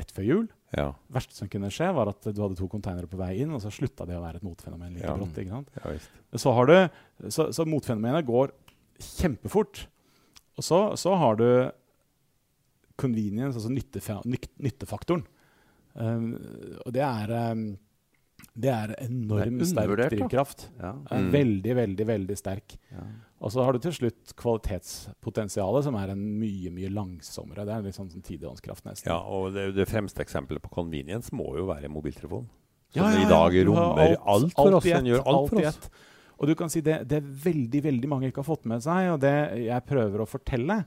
rett 0.00 0.12
før 0.14 0.26
jul. 0.26 0.44
Ja. 0.74 0.88
Det 1.06 1.14
verste 1.16 1.36
som 1.38 1.48
kunne 1.52 1.70
skje, 1.70 1.88
var 1.94 2.10
at 2.10 2.26
du 2.26 2.40
hadde 2.42 2.56
to 2.58 2.66
konteinere 2.70 3.06
på 3.10 3.18
vei 3.20 3.32
inn, 3.44 3.52
og 3.54 3.62
så 3.62 3.70
slutta 3.74 4.06
det 4.08 4.16
å 4.18 4.22
være 4.24 4.40
et 4.40 4.46
motfenomen 4.46 4.94
like 4.96 5.06
Ja. 5.06 5.14
brått. 5.16 5.38
ikke 5.38 5.54
sant? 5.54 5.70
ja. 5.78 6.38
Så, 6.40 6.52
har 6.56 6.66
du, 6.66 6.74
så, 7.30 7.48
så 7.54 7.66
motfenomenet 7.68 8.26
går 8.26 8.52
kjempefort. 8.98 9.86
Og 10.58 10.66
så, 10.66 10.80
så 10.98 11.14
har 11.18 11.38
du 11.38 11.46
convenience, 13.00 13.58
altså 13.58 13.70
nyttefaktoren. 13.74 15.24
Um, 15.94 16.32
og 16.84 16.92
det 16.94 17.02
er 17.06 17.30
um, 17.54 17.64
det 18.54 18.70
er 18.70 18.92
enormt 19.02 19.58
Det 19.58 19.66
er 19.66 19.70
sterk 19.72 20.00
drivkraft. 20.14 20.66
Ja. 20.78 20.92
Mm. 21.10 21.30
Veldig, 21.34 21.76
veldig, 21.80 22.06
veldig 22.06 22.36
sterk. 22.38 22.76
Ja. 22.92 23.04
Og 23.44 23.52
så 23.52 23.64
har 23.66 23.74
du 23.74 23.82
til 23.82 23.92
slutt 23.96 24.34
kvalitetspotensialet, 24.40 25.84
som 25.84 25.96
er 25.98 26.12
en 26.14 26.22
mye 26.40 26.70
mye 26.72 26.90
langsommere. 26.94 27.66
Det 27.66 27.74
er 27.74 27.86
litt 27.88 27.98
sånn 27.98 28.12
sånn 28.12 28.24
tidevannskraft, 28.24 28.86
nesten. 28.86 29.10
Ja, 29.10 29.18
og 29.20 29.52
det, 29.56 29.72
det 29.76 29.88
fremste 29.90 30.22
eksempelet 30.24 30.62
på 30.64 30.72
convenience 30.72 31.34
må 31.34 31.50
jo 31.58 31.66
være 31.68 31.90
mobiltelefon. 31.92 32.46
Som 32.94 33.02
Ja, 33.02 33.10
ja, 33.10 33.24
i 33.24 33.28
dag 33.28 33.58
rommer 33.68 34.14
alt, 34.22 34.54
for 34.54 34.78
oss. 34.78 34.86
Den 34.86 35.10
gjør 35.10 35.26
alt 35.26 35.50
for 35.50 35.70
oss. 35.72 35.80
Og 36.38 36.50
du 36.50 36.54
kan 36.58 36.70
si 36.72 36.82
det, 36.84 37.00
det 37.10 37.20
veldig 37.22 37.82
veldig 37.84 38.10
mange 38.10 38.30
ikke 38.30 38.42
har 38.42 38.48
fått 38.48 38.68
med 38.70 38.82
seg, 38.84 39.12
og 39.12 39.20
det 39.22 39.34
jeg 39.66 39.86
prøver 39.86 40.22
å 40.22 40.28
fortelle, 40.30 40.80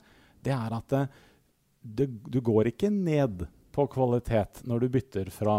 det 0.43 0.55
er 0.55 0.75
at 0.75 0.93
det, 0.93 1.03
det, 1.81 2.07
du 2.27 2.39
går 2.43 2.71
ikke 2.73 2.91
ned 2.93 3.45
på 3.75 3.85
kvalitet 3.91 4.63
når 4.67 4.83
du 4.83 4.89
bytter 4.97 5.31
fra 5.33 5.57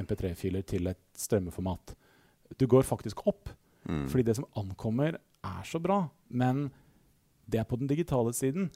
MP3-filer 0.00 0.64
til 0.66 0.90
et 0.90 1.00
strømmeformat. 1.18 1.94
Du 2.60 2.66
går 2.70 2.86
faktisk 2.86 3.24
opp. 3.26 3.52
Mm. 3.84 4.06
Fordi 4.08 4.24
det 4.24 4.36
som 4.38 4.48
ankommer, 4.56 5.18
er 5.44 5.64
så 5.68 5.80
bra. 5.82 6.06
Men 6.28 6.70
det 7.46 7.60
er 7.60 7.68
på 7.68 7.76
den 7.76 7.90
digitale 7.90 8.32
siden. 8.32 8.70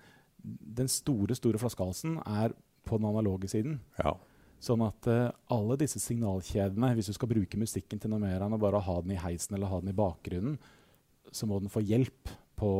Den 0.79 0.89
store 0.89 1.35
store 1.35 1.59
flaskehalsen 1.59 2.19
er 2.27 2.55
på 2.85 2.99
den 2.99 3.09
analoge 3.09 3.49
siden. 3.49 3.81
Ja. 4.01 4.15
Sånn 4.63 4.83
at 4.83 5.07
uh, 5.07 5.31
alle 5.55 5.79
disse 5.79 6.01
signalkjedene, 6.03 6.93
hvis 6.99 7.11
du 7.11 7.15
skal 7.17 7.31
bruke 7.31 7.61
musikken 7.61 8.01
til 8.03 8.11
noe 8.11 8.23
mer 8.23 8.43
enn 8.43 8.57
å 8.57 8.61
bare 8.61 8.83
ha 8.83 8.97
den 9.05 9.15
i 9.15 9.21
heisen 9.23 9.55
eller 9.57 9.71
ha 9.71 9.79
den 9.83 9.93
i 9.93 9.97
bakgrunnen, 9.97 10.59
så 11.31 11.47
må 11.47 11.61
den 11.63 11.71
få 11.73 11.83
hjelp 11.85 12.33
på 12.59 12.73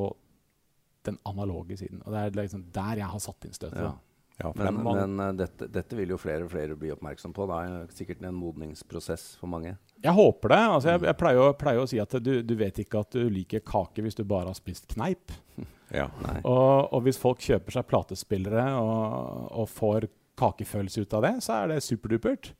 den 1.07 1.19
analoge 1.29 1.79
siden. 1.79 2.03
Og 2.05 2.13
det 2.13 2.21
er 2.21 2.39
liksom 2.41 2.67
der 2.75 3.03
jeg 3.03 3.13
har 3.13 3.23
satt 3.23 3.47
inn 3.47 3.55
støtet. 3.57 3.85
Ja. 3.85 3.95
Ja, 4.39 4.53
for 4.53 4.63
Men, 4.63 4.77
det 4.85 5.03
er 5.03 5.07
men 5.11 5.21
eh, 5.25 5.33
dette, 5.41 5.67
dette 5.75 5.97
vil 5.99 6.13
jo 6.15 6.19
flere 6.21 6.47
og 6.47 6.53
flere 6.53 6.77
bli 6.79 6.93
oppmerksom 6.95 7.33
på. 7.35 7.47
Det 7.51 7.57
er 7.59 7.97
sikkert 7.97 8.23
en 8.23 8.37
modningsprosess 8.39 9.33
for 9.41 9.51
mange. 9.51 9.75
Jeg 10.05 10.15
håper 10.15 10.55
det. 10.55 10.61
Altså, 10.77 10.93
jeg, 10.93 11.03
jeg 11.09 11.19
pleier, 11.19 11.41
å, 11.43 11.57
pleier 11.59 11.83
å 11.83 11.89
si 11.91 11.99
at 12.03 12.15
du, 12.23 12.31
du 12.47 12.55
vet 12.61 12.79
ikke 12.85 13.03
at 13.03 13.19
du 13.19 13.27
liker 13.35 13.65
kake 13.67 14.05
hvis 14.07 14.19
du 14.19 14.23
bare 14.29 14.53
har 14.53 14.59
spist 14.59 14.87
kneip. 14.95 15.35
ja. 15.99 16.07
Nei. 16.23 16.39
Og, 16.45 16.95
og 16.95 17.03
hvis 17.07 17.19
folk 17.19 17.43
kjøper 17.43 17.81
seg 17.81 17.91
platespillere 17.91 18.71
og, 18.79 19.51
og 19.59 19.69
får 19.75 20.07
kakefølelse 20.39 21.03
ut 21.03 21.19
av 21.19 21.27
det, 21.27 21.35
så 21.43 21.59
er 21.65 21.75
det 21.75 21.83
superdupert. 21.83 22.53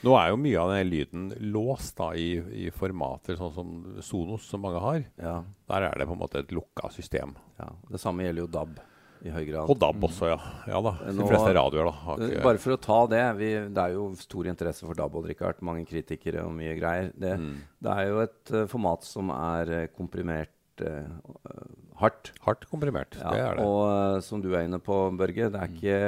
Nå 0.00 0.14
er 0.14 0.30
jo 0.30 0.38
mye 0.40 0.58
av 0.62 0.70
den 0.72 0.88
lyden 0.88 1.30
låst 1.50 1.98
da, 1.98 2.12
i, 2.14 2.38
i 2.54 2.68
formater 2.72 3.36
sånn 3.36 3.52
som 3.52 3.72
Sonos, 4.04 4.46
som 4.46 4.62
mange 4.62 4.80
har. 4.80 5.02
Ja, 5.18 5.40
Der 5.68 5.88
er 5.90 5.98
det 5.98 6.06
på 6.06 6.14
en 6.14 6.20
måte 6.22 6.40
et 6.40 6.54
lukka 6.54 6.88
system. 6.94 7.34
ja. 7.58 7.72
Det 7.90 8.00
samme 8.00 8.24
gjelder 8.24 8.46
jo 8.46 8.52
DAB 8.54 8.78
i 9.26 9.32
høy 9.32 9.42
grad. 9.48 9.70
Og 9.70 9.78
DAB 9.80 10.06
også, 10.08 10.30
ja. 10.30 10.38
ja 10.70 10.82
da. 10.84 10.94
De 11.06 11.26
fleste 11.26 11.54
radioer 11.56 11.88
da, 11.90 11.94
har 12.04 12.24
ikke 12.28 12.44
Bare 12.46 12.62
for 12.62 12.76
å 12.76 12.80
ta 12.88 12.98
det. 13.10 13.24
Vi, 13.40 13.50
det 13.74 13.84
er 13.84 13.96
jo 13.96 14.08
stor 14.20 14.50
interesse 14.52 14.86
for 14.86 14.98
DAB 14.98 15.18
og 15.20 15.28
Richard. 15.30 15.62
Mange 15.66 15.86
kritikere 15.88 16.44
og 16.46 16.54
mye 16.56 16.76
greier. 16.78 17.10
Det, 17.18 17.34
mm. 17.40 17.54
det 17.86 17.96
er 17.96 18.10
jo 18.12 18.22
et 18.24 18.54
uh, 18.54 18.64
format 18.70 19.06
som 19.06 19.32
er 19.34 19.74
eh, 19.74 19.86
komprimert 19.94 20.84
eh, 20.84 21.06
hardt. 22.00 22.32
hardt 22.44 22.66
komprimert. 22.70 23.18
Ja, 23.20 23.32
det 23.34 23.44
er 23.44 23.58
det. 23.58 23.66
Og 23.66 24.22
som 24.26 24.42
du 24.44 24.52
er 24.54 24.68
inne 24.68 24.80
på, 24.82 25.00
Børge, 25.18 25.50
det 25.54 25.64
er 25.64 25.74
ikke, 25.74 25.98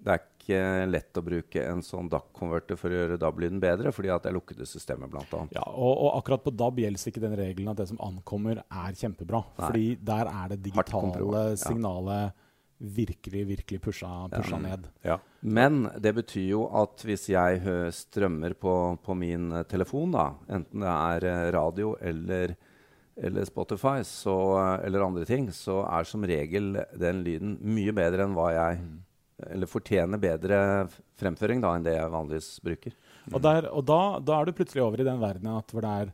det 0.00 0.14
er 0.14 0.26
ikke 0.26 0.60
lett 0.90 1.18
å 1.20 1.24
bruke 1.24 1.64
en 1.64 1.82
sånn 1.84 2.10
DAC-konverter 2.12 2.78
for 2.80 2.92
å 2.92 3.00
gjøre 3.00 3.18
DAB-lyden 3.20 3.62
bedre, 3.62 3.92
fordi 3.94 4.12
at 4.12 4.24
det 4.24 4.32
er 4.32 4.36
lukkede 4.36 4.68
systemer, 4.68 5.08
annet. 5.08 5.56
Ja, 5.56 5.64
og, 5.68 5.92
og 5.94 6.12
akkurat 6.18 6.44
på 6.44 6.54
DAB 6.54 6.82
gjelder 6.84 7.12
ikke 7.12 7.24
den 7.24 7.36
regelen 7.38 7.72
at 7.72 7.80
det 7.80 7.88
som 7.92 8.00
ankommer, 8.04 8.62
er 8.66 9.00
kjempebra. 9.00 9.44
Nei. 9.56 9.66
Fordi 9.66 9.88
der 10.12 10.32
er 10.32 10.54
det 10.54 10.62
digitale 10.68 11.44
signalet 11.60 12.30
ja. 12.30 12.39
Virkelig, 12.80 13.42
virkelig 13.46 13.80
pusha, 13.84 14.08
pusha 14.32 14.56
Ja. 14.56 14.62
ned. 14.64 14.86
Ja. 15.04 15.18
Men 15.42 15.90
det 16.00 16.14
betyr 16.16 16.48
jo 16.48 16.62
at 16.72 17.02
hvis 17.04 17.28
jeg 17.28 17.60
strømmer 17.92 18.54
på, 18.54 18.74
på 19.04 19.14
min 19.16 19.52
eh, 19.52 19.62
telefon, 19.68 20.12
da, 20.16 20.30
enten 20.48 20.80
det 20.80 20.88
er 20.88 21.26
eh, 21.28 21.50
radio 21.52 21.94
eller, 22.00 22.56
eller 23.20 23.44
Spotify 23.44 24.00
så, 24.02 24.34
eh, 24.80 24.86
eller 24.86 25.04
andre 25.04 25.24
ting, 25.28 25.50
så 25.52 25.82
er 25.86 26.04
som 26.08 26.24
regel 26.24 26.72
den 26.96 27.22
lyden 27.26 27.58
mye 27.62 27.92
bedre 27.92 28.24
enn 28.24 28.34
hva 28.38 28.50
jeg 28.56 28.80
Eller 29.40 29.64
fortjener 29.66 30.20
bedre 30.20 30.56
fremføring 31.16 31.62
da 31.62 31.70
enn 31.74 31.84
det 31.86 31.94
jeg 31.96 32.10
vanligvis 32.12 32.48
bruker. 32.60 32.92
Og, 33.32 33.40
der, 33.40 33.70
og 33.72 33.86
da, 33.88 34.18
da 34.20 34.40
er 34.40 34.44
du 34.44 34.52
plutselig 34.52 34.82
over 34.84 35.00
i 35.00 35.06
den 35.06 35.20
verdenen 35.22 35.56
at 35.56 35.72
hvor 35.72 35.80
det 35.80 35.92
er 36.02 36.10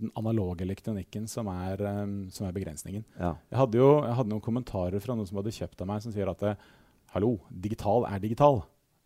den 0.00 0.10
analoge 0.18 0.64
elektronikken 0.66 1.26
som 1.30 1.48
er, 1.52 1.80
um, 2.02 2.14
som 2.34 2.48
er 2.48 2.54
begrensningen. 2.56 3.04
Ja. 3.18 3.34
Jeg 3.50 3.60
hadde 3.60 3.78
jo 3.78 3.90
jeg 4.02 4.16
hadde 4.18 4.32
noen 4.32 4.44
kommentarer 4.44 5.02
fra 5.02 5.16
noen 5.16 5.28
som 5.28 5.38
hadde 5.38 5.54
kjøpt 5.54 5.84
av 5.84 5.90
meg, 5.90 6.02
som 6.02 6.14
sier 6.14 6.30
at 6.30 6.42
eh, 6.48 6.64
hallo, 7.14 7.36
digital 7.50 8.08
er 8.10 8.22
digital. 8.22 8.64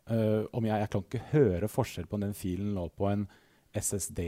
Uh, 0.08 0.46
om 0.56 0.64
jeg, 0.64 0.80
jeg 0.80 0.88
kan 0.94 1.04
ikke 1.04 1.26
høre 1.34 1.68
forskjell 1.68 2.06
på 2.08 2.16
om 2.16 2.22
den 2.24 2.36
filen 2.36 2.72
lå 2.76 2.86
på 2.96 3.10
en 3.10 3.26
SSD 3.76 4.22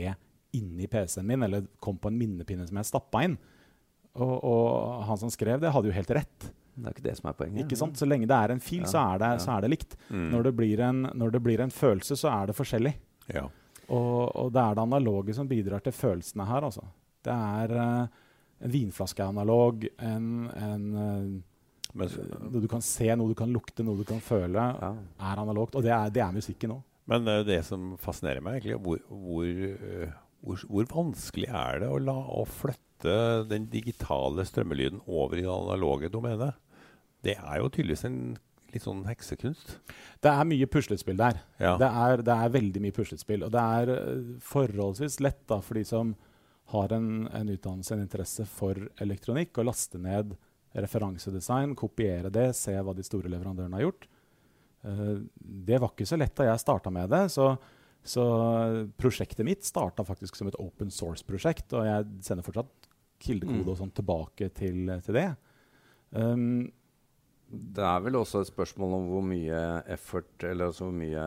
inni 0.53 0.85
PC-en 0.91 1.25
min, 1.25 1.41
eller 1.47 1.65
kom 1.81 1.97
på 1.97 2.11
en 2.11 2.19
minnepinne 2.19 2.67
som 2.69 2.77
jeg 2.77 2.89
stappa 2.91 3.23
inn. 3.25 3.39
Og, 4.19 4.33
og 4.43 5.05
han 5.07 5.17
som 5.17 5.31
skrev 5.31 5.61
det, 5.63 5.71
hadde 5.73 5.89
jo 5.89 5.95
helt 5.95 6.11
rett. 6.13 6.51
Det 6.75 6.87
er 6.87 6.93
ikke 6.95 7.05
det 7.07 7.15
som 7.17 7.29
er 7.31 7.37
poenget. 7.39 7.63
Ikke 7.65 7.79
sant? 7.79 7.97
Så 7.99 8.07
lenge 8.07 8.27
det 8.29 8.37
er 8.37 8.53
en 8.53 8.61
fil, 8.63 8.83
Ja, 8.83 8.91
så, 8.91 9.05
er 9.13 9.23
det, 9.23 9.31
ja. 9.37 9.41
så 9.43 9.55
er 9.55 9.65
det 9.65 9.71
likt. 9.73 9.97
Mm. 10.09 10.27
Når, 10.33 10.45
det 10.47 10.53
blir 10.59 10.83
en, 10.85 11.01
når 11.17 11.33
det 11.35 11.41
blir 11.47 11.63
en 11.63 11.73
følelse, 11.73 12.19
så 12.19 12.31
er 12.33 12.51
det 12.51 12.57
forskjellig. 12.59 12.93
ja. 13.33 13.47
Og, 13.91 14.31
og 14.39 14.51
det 14.55 14.61
er 14.63 14.75
det 14.77 14.83
analoge 14.85 15.35
som 15.35 15.49
bidrar 15.49 15.83
til 15.83 15.95
følelsene 15.95 16.47
her, 16.47 16.67
altså. 16.67 16.83
Det 17.25 17.33
er 17.33 17.73
uh, 17.75 18.21
en 18.63 18.73
vinflaske 18.73 19.21
er 19.21 19.33
analog, 19.33 19.83
en, 19.99 20.27
en 20.55 20.85
uh, 20.95 21.97
Men, 21.99 22.13
noe 22.47 22.61
du 22.63 22.69
kan 22.71 22.83
se, 22.85 23.09
noe 23.19 23.33
du 23.33 23.35
kan 23.37 23.51
lukte, 23.51 23.83
noe 23.83 23.99
du 23.99 24.05
kan 24.07 24.21
føle, 24.23 24.63
Ja. 24.79 24.93
er 25.31 25.41
analogt. 25.43 25.75
Og 25.75 25.83
det 25.83 25.91
er, 25.91 26.13
det 26.13 26.23
er 26.23 26.37
musikken 26.37 26.77
òg. 26.77 26.85
men 27.11 27.27
uh, 27.27 27.41
det 27.47 27.59
som 27.67 27.97
fascinerer 27.99 28.43
meg, 28.45 28.61
egentlig, 28.61 28.79
hvor, 28.85 29.01
hvor, 29.09 30.15
hvor, 30.39 30.63
hvor 30.69 30.93
vanskelig 30.95 31.51
er 31.51 31.83
det 31.83 31.91
å, 31.91 31.99
la, 31.99 32.15
å 32.15 32.45
flytte 32.47 33.17
den 33.49 33.67
digitale 33.73 34.45
strømmelyden 34.47 35.01
over 35.07 35.41
i 35.41 35.43
det 35.43 35.51
analoge 35.51 36.13
domenet? 36.13 36.55
Det 37.21 37.35
er 37.35 37.59
jo 37.59 37.69
tydeligvis 37.69 38.07
en 38.07 38.21
litt 38.73 38.85
sånn 38.85 39.03
heksekunst. 39.07 39.77
Det 40.23 40.31
er 40.31 40.47
mye 40.47 40.67
puslespill 40.71 41.19
der. 41.19 41.41
Ja. 41.61 41.75
Det, 41.81 41.87
er, 41.87 42.23
det 42.27 42.35
er 42.35 42.53
veldig 42.53 42.83
mye 42.83 42.95
puslespill. 42.95 43.45
Og 43.47 43.51
det 43.53 43.63
er 43.79 43.91
eh, 43.95 44.21
forholdsvis 44.45 45.19
lett 45.23 45.41
da, 45.49 45.59
for 45.65 45.79
de 45.79 45.83
som 45.87 46.15
har 46.71 46.93
en, 46.95 47.27
en 47.27 47.51
utdannelse, 47.51 47.93
en 47.95 48.05
interesse 48.05 48.45
for 48.47 48.79
elektronikk, 49.03 49.57
å 49.59 49.67
laste 49.67 49.99
ned 49.99 50.37
referansedesign, 50.71 51.75
kopiere 51.75 52.31
det, 52.31 52.53
se 52.55 52.77
hva 52.79 52.93
de 52.95 53.03
store 53.03 53.27
leverandørene 53.33 53.75
har 53.75 53.89
gjort. 53.89 54.07
Uh, 54.85 55.17
det 55.35 55.81
var 55.83 55.91
ikke 55.91 56.07
så 56.07 56.17
lett 56.17 56.33
da 56.39 56.47
jeg 56.47 56.61
starta 56.63 56.93
med 56.93 57.11
det. 57.11 57.25
Så, 57.33 57.49
så 58.07 58.23
prosjektet 58.95 59.43
mitt 59.45 59.67
starta 59.67 60.05
faktisk 60.07 60.39
som 60.39 60.47
et 60.47 60.55
open 60.63 60.93
source-prosjekt, 60.93 61.75
og 61.75 61.89
jeg 61.89 62.07
sender 62.23 62.47
fortsatt 62.47 62.87
kildekode 63.21 63.61
Mm. 63.61 63.69
og 63.69 63.77
sånn 63.77 63.91
tilbake 63.93 64.47
til, 64.57 64.95
til 65.05 65.19
det. 65.19 65.27
Um, 66.15 66.71
Det 67.51 67.83
er 67.83 68.03
vel 68.05 68.15
også 68.15 68.41
et 68.41 68.47
spørsmål 68.47 68.93
om 68.95 69.07
hvor 69.11 69.23
mye 69.27 69.61
effort, 69.91 70.29
eller 70.47 70.69
altså 70.69 70.85
hvor 70.87 70.95
mye 70.95 71.23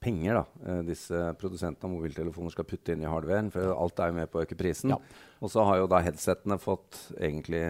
penger 0.00 0.38
da, 0.38 0.44
eh, 0.64 0.78
disse 0.88 1.18
produsentene 1.40 1.90
av 1.90 1.92
mobiltelefoner 1.92 2.54
skal 2.54 2.68
putte 2.68 2.94
inn 2.94 3.04
i 3.04 3.10
hardwaren. 3.10 3.50
For 3.52 3.74
alt 3.74 4.00
er 4.00 4.12
jo 4.12 4.16
med 4.16 4.30
på 4.32 4.40
å 4.40 4.46
øke 4.46 4.56
prisen. 4.58 4.94
Ja. 4.94 5.00
Og 5.44 5.52
så 5.52 5.66
har 5.68 5.82
jo 5.82 5.90
da 5.92 6.00
headsetene 6.04 6.56
fått 6.62 7.02
egentlig 7.18 7.64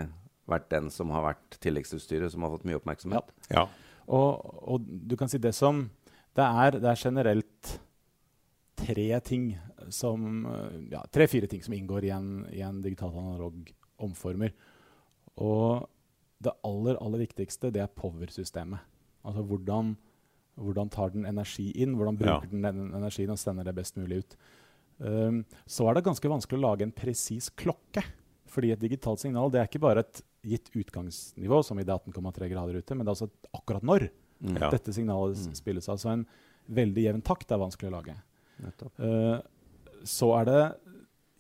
vært 0.47 0.69
den 0.71 0.93
som 0.95 1.11
har 1.11 1.25
vært 1.33 1.59
tilleggsutstyret 1.65 2.31
som 2.31 2.47
har 2.47 2.55
fått 2.55 2.69
mye 2.69 2.79
oppmerksomhet. 2.79 3.35
Ja. 3.51 3.67
Og, 4.07 4.47
og 4.63 4.87
du 4.87 5.17
kan 5.19 5.31
si 5.31 5.43
det 5.43 5.51
som 5.59 5.89
Det 6.37 6.45
er, 6.45 6.77
det 6.79 6.87
er 6.87 7.01
generelt 7.01 7.71
tre 8.79 9.09
ting 9.27 9.49
som 9.91 10.47
Ja, 10.93 11.03
tre-fire 11.11 11.51
ting 11.51 11.65
som 11.65 11.75
inngår 11.75 12.07
i 12.07 12.15
en, 12.15 12.31
i 12.55 12.63
en 12.63 12.79
digital 12.85 13.11
analog 13.19 13.67
omformer. 13.99 14.55
Og 15.43 15.89
det 16.43 16.53
aller, 16.65 16.97
aller 17.01 17.19
viktigste, 17.27 17.71
det 17.73 17.81
er 17.83 17.87
power-systemet. 17.97 18.81
Altså 19.25 19.43
hvordan, 19.47 19.97
hvordan 20.61 20.91
tar 20.93 21.11
den 21.11 21.25
energi 21.27 21.71
inn? 21.75 21.95
Hvordan 21.97 22.19
bruker 22.19 22.45
Ja. 22.45 22.51
den 22.51 22.63
den 22.63 22.93
energien 22.95 23.31
og 23.31 23.39
sender 23.39 23.65
det 23.65 23.75
best 23.75 23.97
mulig 23.97 24.19
ut? 24.25 24.37
Um, 24.99 25.45
så 25.67 25.89
er 25.91 25.95
det 25.95 26.05
ganske 26.05 26.29
vanskelig 26.29 26.59
å 26.59 26.71
lage 26.71 26.83
en 26.83 26.93
presis 26.93 27.51
klokke. 27.51 28.05
Fordi 28.47 28.71
et 28.73 28.81
digitalt 28.81 29.19
signal 29.21 29.51
det 29.51 29.61
er 29.61 29.67
ikke 29.67 29.81
bare 29.81 29.99
et 30.01 30.23
gitt 30.47 30.71
utgangsnivå, 30.75 31.63
som 31.65 31.79
i 31.79 31.83
det 31.85 31.93
18,3 31.93 32.49
grader 32.49 32.79
ute, 32.79 32.95
men 32.95 33.05
det 33.05 33.11
er 33.11 33.17
altså 33.17 33.31
akkurat 33.55 33.83
når 33.83 34.11
Mm. 34.39 34.71
Dette 34.71 34.93
signalet 34.93 35.35
Mm. 35.49 35.55
spilles 35.57 35.89
Altså 35.89 36.11
en 36.13 36.27
veldig 36.71 37.03
jevn 37.05 37.23
takt 37.25 37.51
er 37.51 37.57
vanskelig 37.57 37.89
å 37.89 38.03
lage. 38.05 38.17
Eh, 39.01 39.41
så 40.05 40.39
er 40.41 40.45
det 40.45 40.77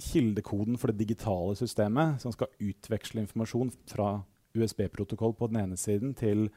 kildekoden 0.00 0.78
for 0.78 0.88
det 0.92 1.06
digitale 1.06 1.54
systemet, 1.54 2.18
som 2.20 2.32
skal 2.32 2.48
utveksle 2.58 3.20
informasjon 3.26 3.70
fra 3.86 4.24
USB-protokoll 4.56 5.36
på 5.38 5.50
den 5.50 5.60
ene 5.62 5.78
siden 5.80 6.14
til 6.18 6.48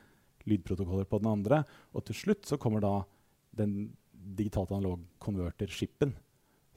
lydprotokoller 0.50 1.08
på 1.10 1.20
den 1.22 1.32
andre. 1.32 1.64
Og 1.94 2.06
til 2.08 2.18
slutt 2.18 2.50
så 2.50 2.60
kommer 2.62 2.84
da 2.84 2.96
den 3.60 3.92
digitalt 4.12 4.72
analog 4.72 5.04
konverter-skippen 5.24 6.16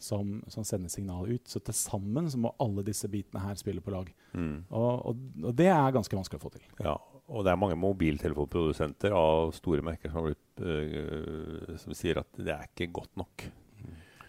som, 0.03 0.43
som 0.51 0.67
sender 0.67 0.91
signalet 0.91 1.39
ut. 1.39 1.49
Så 1.49 1.63
til 1.63 1.77
sammen 1.77 2.31
så 2.31 2.41
må 2.43 2.53
alle 2.63 2.85
disse 2.87 3.09
bitene 3.11 3.43
her 3.45 3.59
spille 3.61 3.83
på 3.85 3.95
lag. 3.95 4.11
Mm. 4.35 4.65
Og, 4.71 4.93
og, 5.13 5.25
og 5.45 5.57
det 5.59 5.71
er 5.71 5.95
ganske 5.95 6.19
vanskelig 6.19 6.41
å 6.41 6.45
få 6.45 6.53
til. 6.57 6.69
Ja, 6.83 6.97
og 7.33 7.47
det 7.47 7.53
er 7.53 7.61
mange 7.61 7.79
mobiltelefonprodusenter 7.81 9.15
av 9.17 9.53
store 9.57 9.85
merker 9.87 10.13
som, 10.13 10.27
har 10.27 10.35
øh, 10.67 11.75
som 11.81 11.97
sier 11.97 12.23
at 12.23 12.41
det 12.41 12.55
er 12.55 12.71
ikke 12.71 12.91
godt 13.01 13.15
nok. 13.21 13.47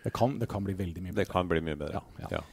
Det 0.04 0.12
kan, 0.14 0.36
det 0.40 0.50
kan 0.52 0.66
bli 0.66 0.76
veldig 0.76 1.02
mye 1.02 1.14
bedre. 1.14 1.24
Det 1.24 1.32
kan 1.32 1.50
bli 1.50 1.64
mye 1.64 1.80
bedre. 1.80 2.04
Ja, 2.20 2.38
ja. 2.38 2.44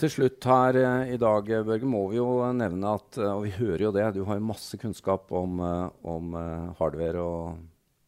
Til 0.00 0.08
slutt 0.08 0.46
her 0.48 0.78
eh, 0.80 1.14
i 1.14 1.20
dag, 1.20 1.48
Børge, 1.66 1.88
må 1.88 2.06
vi 2.08 2.16
jo 2.16 2.28
nevne 2.56 2.94
at 2.96 3.18
eh, 3.20 3.32
Og 3.34 3.44
vi 3.44 3.54
hører 3.58 3.86
jo 3.88 3.94
det, 3.94 4.06
du 4.16 4.22
har 4.28 4.38
jo 4.38 4.48
masse 4.48 4.78
kunnskap 4.80 5.32
om, 5.36 5.60
eh, 5.60 5.86
om 6.08 6.36
hardware 6.78 7.20
og 7.24 7.58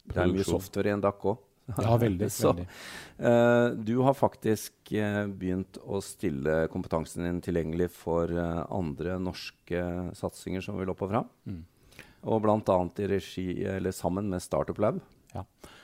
Det 0.08 0.22
er 0.22 0.30
mye 0.32 0.46
software 0.46 0.88
i 0.88 0.94
en 0.96 1.02
DAC 1.04 1.26
òg. 1.28 1.42
Ja, 1.76 1.96
veldig. 2.00 2.30
Så, 2.34 2.52
veldig. 2.52 2.64
Uh, 3.22 3.76
du 3.86 3.92
har 4.02 4.16
faktisk 4.18 4.90
uh, 4.98 5.28
begynt 5.30 5.78
å 5.84 6.00
stille 6.02 6.66
kompetansen 6.72 7.28
din 7.28 7.38
tilgjengelig 7.44 7.86
for 7.94 8.32
uh, 8.34 8.64
andre 8.74 9.14
norske 9.22 9.84
satsinger 10.18 10.64
som 10.64 10.80
vil 10.80 10.90
opp 10.90 11.04
og 11.06 11.12
fram. 11.14 11.30
Mm. 11.46 11.62
Og 12.32 12.42
bl.a. 12.42 12.78
i 12.98 13.08
regi, 13.14 13.46
eller 13.76 13.94
sammen 13.94 14.26
med 14.32 14.42
Startup 14.42 14.82
Lab. 14.82 14.98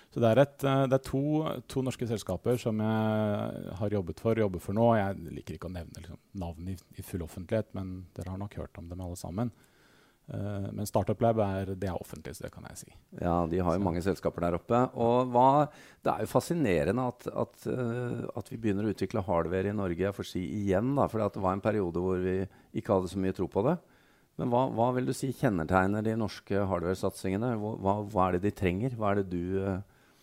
Så 0.09 0.23
det 0.25 0.29
er, 0.31 0.41
et, 0.41 0.65
eh, 0.65 0.85
det 0.88 0.97
er 0.97 1.05
to, 1.05 1.23
to 1.69 1.83
norske 1.85 2.07
selskaper 2.09 2.57
som 2.61 2.81
jeg 2.81 3.73
har 3.81 3.97
jobbet 3.99 4.21
for, 4.23 4.33
og 4.33 4.47
jobber 4.47 4.62
for 4.65 4.77
nå. 4.79 4.87
Jeg 4.97 5.35
liker 5.37 5.59
ikke 5.59 5.69
å 5.69 5.75
nevne 5.75 6.00
liksom, 6.00 6.21
navn 6.41 6.71
i, 6.73 6.77
i 6.97 7.05
full 7.05 7.25
offentlighet, 7.27 7.75
men 7.77 8.07
dere 8.17 8.33
har 8.33 8.41
nok 8.41 8.57
hørt 8.57 8.81
om 8.81 8.88
dem 8.88 9.03
alle 9.05 9.19
sammen. 9.21 9.53
Uh, 10.29 10.67
men 10.77 10.85
Startup 10.85 11.21
Lab 11.25 11.38
er, 11.41 11.71
det 11.81 11.88
er 11.88 11.97
offentlig, 11.97 12.35
så 12.37 12.45
det 12.45 12.50
kan 12.53 12.67
jeg 12.69 12.81
si. 12.83 12.91
Ja, 13.17 13.47
de 13.49 13.61
har 13.65 13.77
jo 13.77 13.81
Så- 13.81 13.85
mange 13.85 14.03
selskaper 14.05 14.45
der 14.45 14.59
oppe. 14.59 14.81
Og 15.00 15.31
hva, 15.33 15.69
det 16.05 16.12
er 16.12 16.25
jo 16.25 16.33
fascinerende 16.33 17.07
at, 17.09 17.29
at, 17.33 17.69
uh, 17.69 18.27
at 18.37 18.50
vi 18.53 18.59
begynner 18.61 18.85
å 18.85 18.93
utvikle 18.93 19.25
hardware 19.25 19.73
i 19.73 19.77
Norge 19.77 20.05
jeg 20.05 20.17
får 20.17 20.29
si 20.29 20.43
igjen. 20.65 20.95
da, 20.97 21.07
For 21.09 21.21
det 21.25 21.41
var 21.41 21.57
en 21.57 21.65
periode 21.65 21.97
hvor 22.05 22.21
vi 22.21 22.43
ikke 22.77 22.93
hadde 22.97 23.09
så 23.09 23.21
mye 23.21 23.37
tro 23.37 23.49
på 23.49 23.65
det. 23.65 23.79
Men 24.38 24.53
hva, 24.53 24.69
hva 24.71 24.93
vil 24.95 25.09
du 25.09 25.15
si 25.17 25.33
kjennetegner 25.35 26.05
de 26.05 26.15
norske 26.15 26.61
hardware-satsingene? 26.71 27.57
Hva, 27.59 27.97
hva, 28.07 28.29
er 28.29 28.37
det 28.37 28.43
de 28.47 28.53
trenger? 28.61 28.95
Hva 29.00 29.11
er 29.11 29.23
det 29.23 29.31
du 29.33 29.65
eh, 29.65 29.81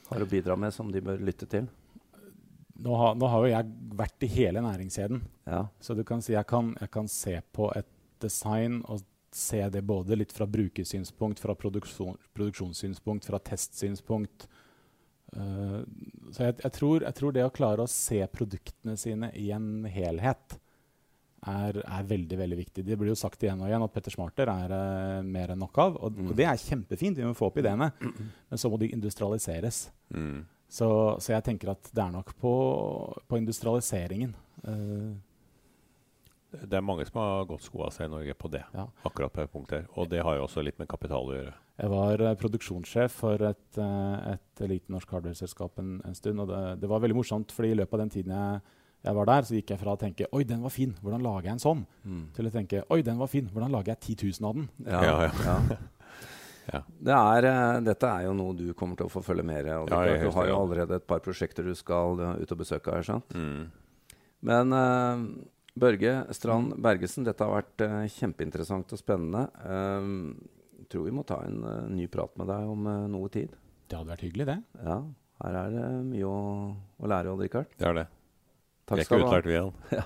har 0.10 0.22
å 0.22 0.30
bidra 0.30 0.56
med 0.60 0.74
som 0.74 0.92
de 0.92 1.02
bør 1.02 1.22
lytte 1.24 1.48
til? 1.50 1.68
Nå, 2.76 2.96
har- 3.00 3.16
nå 3.16 3.28
har 3.32 3.46
jo 3.46 3.52
jeg 3.54 3.72
vært 3.96 4.24
i 4.24 4.28
hele 4.28 4.62
næringskjeden. 4.62 5.22
Ja. 5.48 5.68
Så 5.80 5.96
du 5.96 6.04
kan 6.04 6.22
si 6.22 6.34
jeg 6.34 6.46
kan, 6.48 6.76
jeg 6.80 6.92
kan 6.92 7.08
se 7.08 7.42
på 7.54 7.72
et 7.76 7.88
design 8.20 8.82
og 8.86 9.02
se 9.32 9.70
det 9.70 9.82
både 9.84 10.16
litt 10.16 10.32
fra 10.32 10.46
brukersynspunkt, 10.48 11.40
fra 11.40 11.56
produksjon, 11.56 12.18
produksjonssynspunkt, 12.34 13.26
fra 13.26 13.40
testsynspunkt. 13.40 14.48
Uh, 15.36 15.84
så 16.32 16.46
jeg, 16.46 16.56
jeg, 16.64 16.72
tror, 16.72 17.02
jeg 17.04 17.16
tror 17.18 17.34
det 17.36 17.44
å 17.44 17.52
klare 17.52 17.84
å 17.84 17.92
se 17.92 18.22
produktene 18.32 18.96
sine 18.98 19.32
i 19.36 19.50
en 19.52 19.84
helhet 19.92 20.60
er, 21.52 21.78
er 21.86 22.08
veldig 22.10 22.38
veldig 22.40 22.58
viktig. 22.60 22.84
Det 22.88 22.98
blir 22.98 23.12
jo 23.14 23.18
sagt 23.20 23.44
igjen 23.46 23.62
og 23.62 23.68
igjen 23.70 23.84
at 23.86 23.94
Petter 23.94 24.14
Smarter 24.14 24.50
er 24.52 24.74
uh, 24.74 25.22
mer 25.26 25.54
enn 25.54 25.60
nok 25.62 25.78
av. 25.84 25.98
Og, 26.02 26.18
Mm. 26.18 26.30
og 26.32 26.36
det 26.40 26.46
er 26.50 26.58
kjempefint, 26.62 27.18
vi 27.18 27.26
må 27.28 27.36
få 27.38 27.48
opp 27.52 27.58
ideene, 27.62 27.92
men 28.02 28.58
så 28.62 28.70
må 28.72 28.80
de 28.82 28.90
industrialiseres. 28.96 29.90
Mm. 30.14 30.46
Så, 30.68 30.88
så 31.22 31.36
jeg 31.36 31.44
tenker 31.46 31.70
at 31.76 31.90
det 31.94 32.02
er 32.04 32.12
nok 32.16 32.34
på, 32.42 32.52
på 33.30 33.38
industrialiseringen. 33.38 34.34
Uh, 34.66 35.14
Det 36.56 36.78
er 36.78 36.84
mange 36.86 37.04
som 37.06 37.20
har 37.20 37.46
gått 37.50 37.66
skoa 37.68 37.90
seg 37.92 38.08
i 38.08 38.14
Norge 38.14 38.34
på 38.40 38.48
det. 38.54 38.62
Ja. 38.74 38.86
akkurat 39.04 39.34
på 39.36 39.42
det 39.44 39.52
punktet. 39.52 39.82
her. 39.82 39.88
Og 40.00 40.08
det 40.10 40.22
har 40.24 40.38
jo 40.38 40.46
også 40.46 40.64
litt 40.64 40.78
med 40.80 40.88
kapital 40.88 41.28
å 41.28 41.36
gjøre. 41.36 41.54
Jeg 41.76 41.92
var 41.92 42.22
eh, 42.24 42.36
produksjonssjef 42.40 43.12
for 43.12 43.42
et, 43.44 43.78
et 44.32 44.62
lite 44.72 44.88
norsk 44.94 45.10
hardware-selskap 45.12 45.82
en, 45.84 45.98
en 46.08 46.16
stund. 46.16 46.40
og 46.40 46.48
det, 46.48 46.62
det 46.80 46.88
var 46.88 47.02
veldig 47.04 47.18
morsomt, 47.18 47.52
fordi 47.52 47.74
i 47.74 47.76
løpet 47.82 47.94
av 47.98 48.00
den 48.06 48.14
tiden 48.14 48.32
jeg, 48.32 48.62
jeg 49.06 49.16
var 49.16 49.26
der, 49.30 49.42
så 49.48 49.56
gikk 49.60 49.70
jeg 49.76 49.80
fra 49.80 49.94
å 49.96 50.00
tenke 50.02 50.28
'oi, 50.32 50.44
den 50.50 50.62
var 50.66 50.74
fin, 50.74 50.94
hvordan 51.02 51.22
lager 51.22 51.44
jeg 51.50 51.56
en 51.56 51.64
sånn?' 51.64 51.86
Mm. 52.06 52.24
til 52.34 52.46
å 52.50 52.52
tenke 52.54 52.84
'oi, 52.90 53.02
den 53.06 53.18
var 53.22 53.28
fin, 53.30 53.48
hvordan 53.54 53.72
lager 53.72 53.94
jeg 53.94 54.18
10 54.18 54.42
000 54.42 54.50
av 54.50 54.56
den?' 54.56 54.70
Ja, 54.86 55.02
Ja, 55.04 55.20
ja. 55.22 55.32
ja. 55.46 55.78
Ja. 56.74 56.80
Det 56.98 57.14
er, 57.14 57.46
eh, 57.46 57.80
dette 57.86 58.08
er 58.10 58.24
jo 58.26 58.32
noe 58.34 58.56
du 58.58 58.74
kommer 58.74 58.98
til 58.98 59.06
å 59.06 59.12
få 59.14 59.22
følge 59.22 59.44
mer 59.46 59.68
av. 59.70 59.84
Ja, 59.88 60.18
du 60.18 60.32
har 60.34 60.48
jo 60.50 60.56
allerede 60.64 60.96
et 60.98 61.06
par 61.06 61.20
prosjekter 61.22 61.64
du 61.64 61.76
skal 61.78 62.18
eh, 62.20 62.42
ut 62.42 62.52
og 62.52 62.58
besøke. 62.58 62.90
her, 62.92 63.04
sant? 63.06 63.30
Mm. 63.38 63.68
Men 64.42 64.74
uh, 64.74 65.22
Børge 65.78 66.34
Strand 66.34 66.74
Bergesen, 66.82 67.24
dette 67.24 67.46
har 67.46 67.54
vært 67.62 67.86
kjempeinteressant 68.18 68.92
og 68.94 68.98
spennende. 68.98 69.46
Jeg 69.62 70.90
tror 70.90 71.06
vi 71.06 71.14
må 71.14 71.24
ta 71.26 71.44
en 71.46 71.62
ny 71.96 72.08
prat 72.08 72.34
med 72.38 72.48
deg 72.48 72.66
om 72.74 72.84
noe 73.14 73.30
tid. 73.30 73.54
Det 73.88 73.98
hadde 74.00 74.10
vært 74.16 74.26
hyggelig, 74.26 74.46
det. 74.50 74.58
Ja, 74.86 75.00
her 75.44 75.58
er 75.62 75.70
det 75.78 75.88
mye 76.10 76.26
å, 76.30 76.38
å 76.98 77.10
lære, 77.14 77.34
Odd 77.34 77.46
Rikard. 77.46 77.74
Det 77.78 77.90
er 77.90 77.94
det. 78.02 78.08
Vi 78.86 78.90
Takk 78.90 79.00
er 79.00 79.04
skal 79.04 79.18
ikke 79.18 79.28
utlært, 79.28 79.46
vi 79.46 79.52
igjen. 79.52 79.74
Ja. 79.98 80.04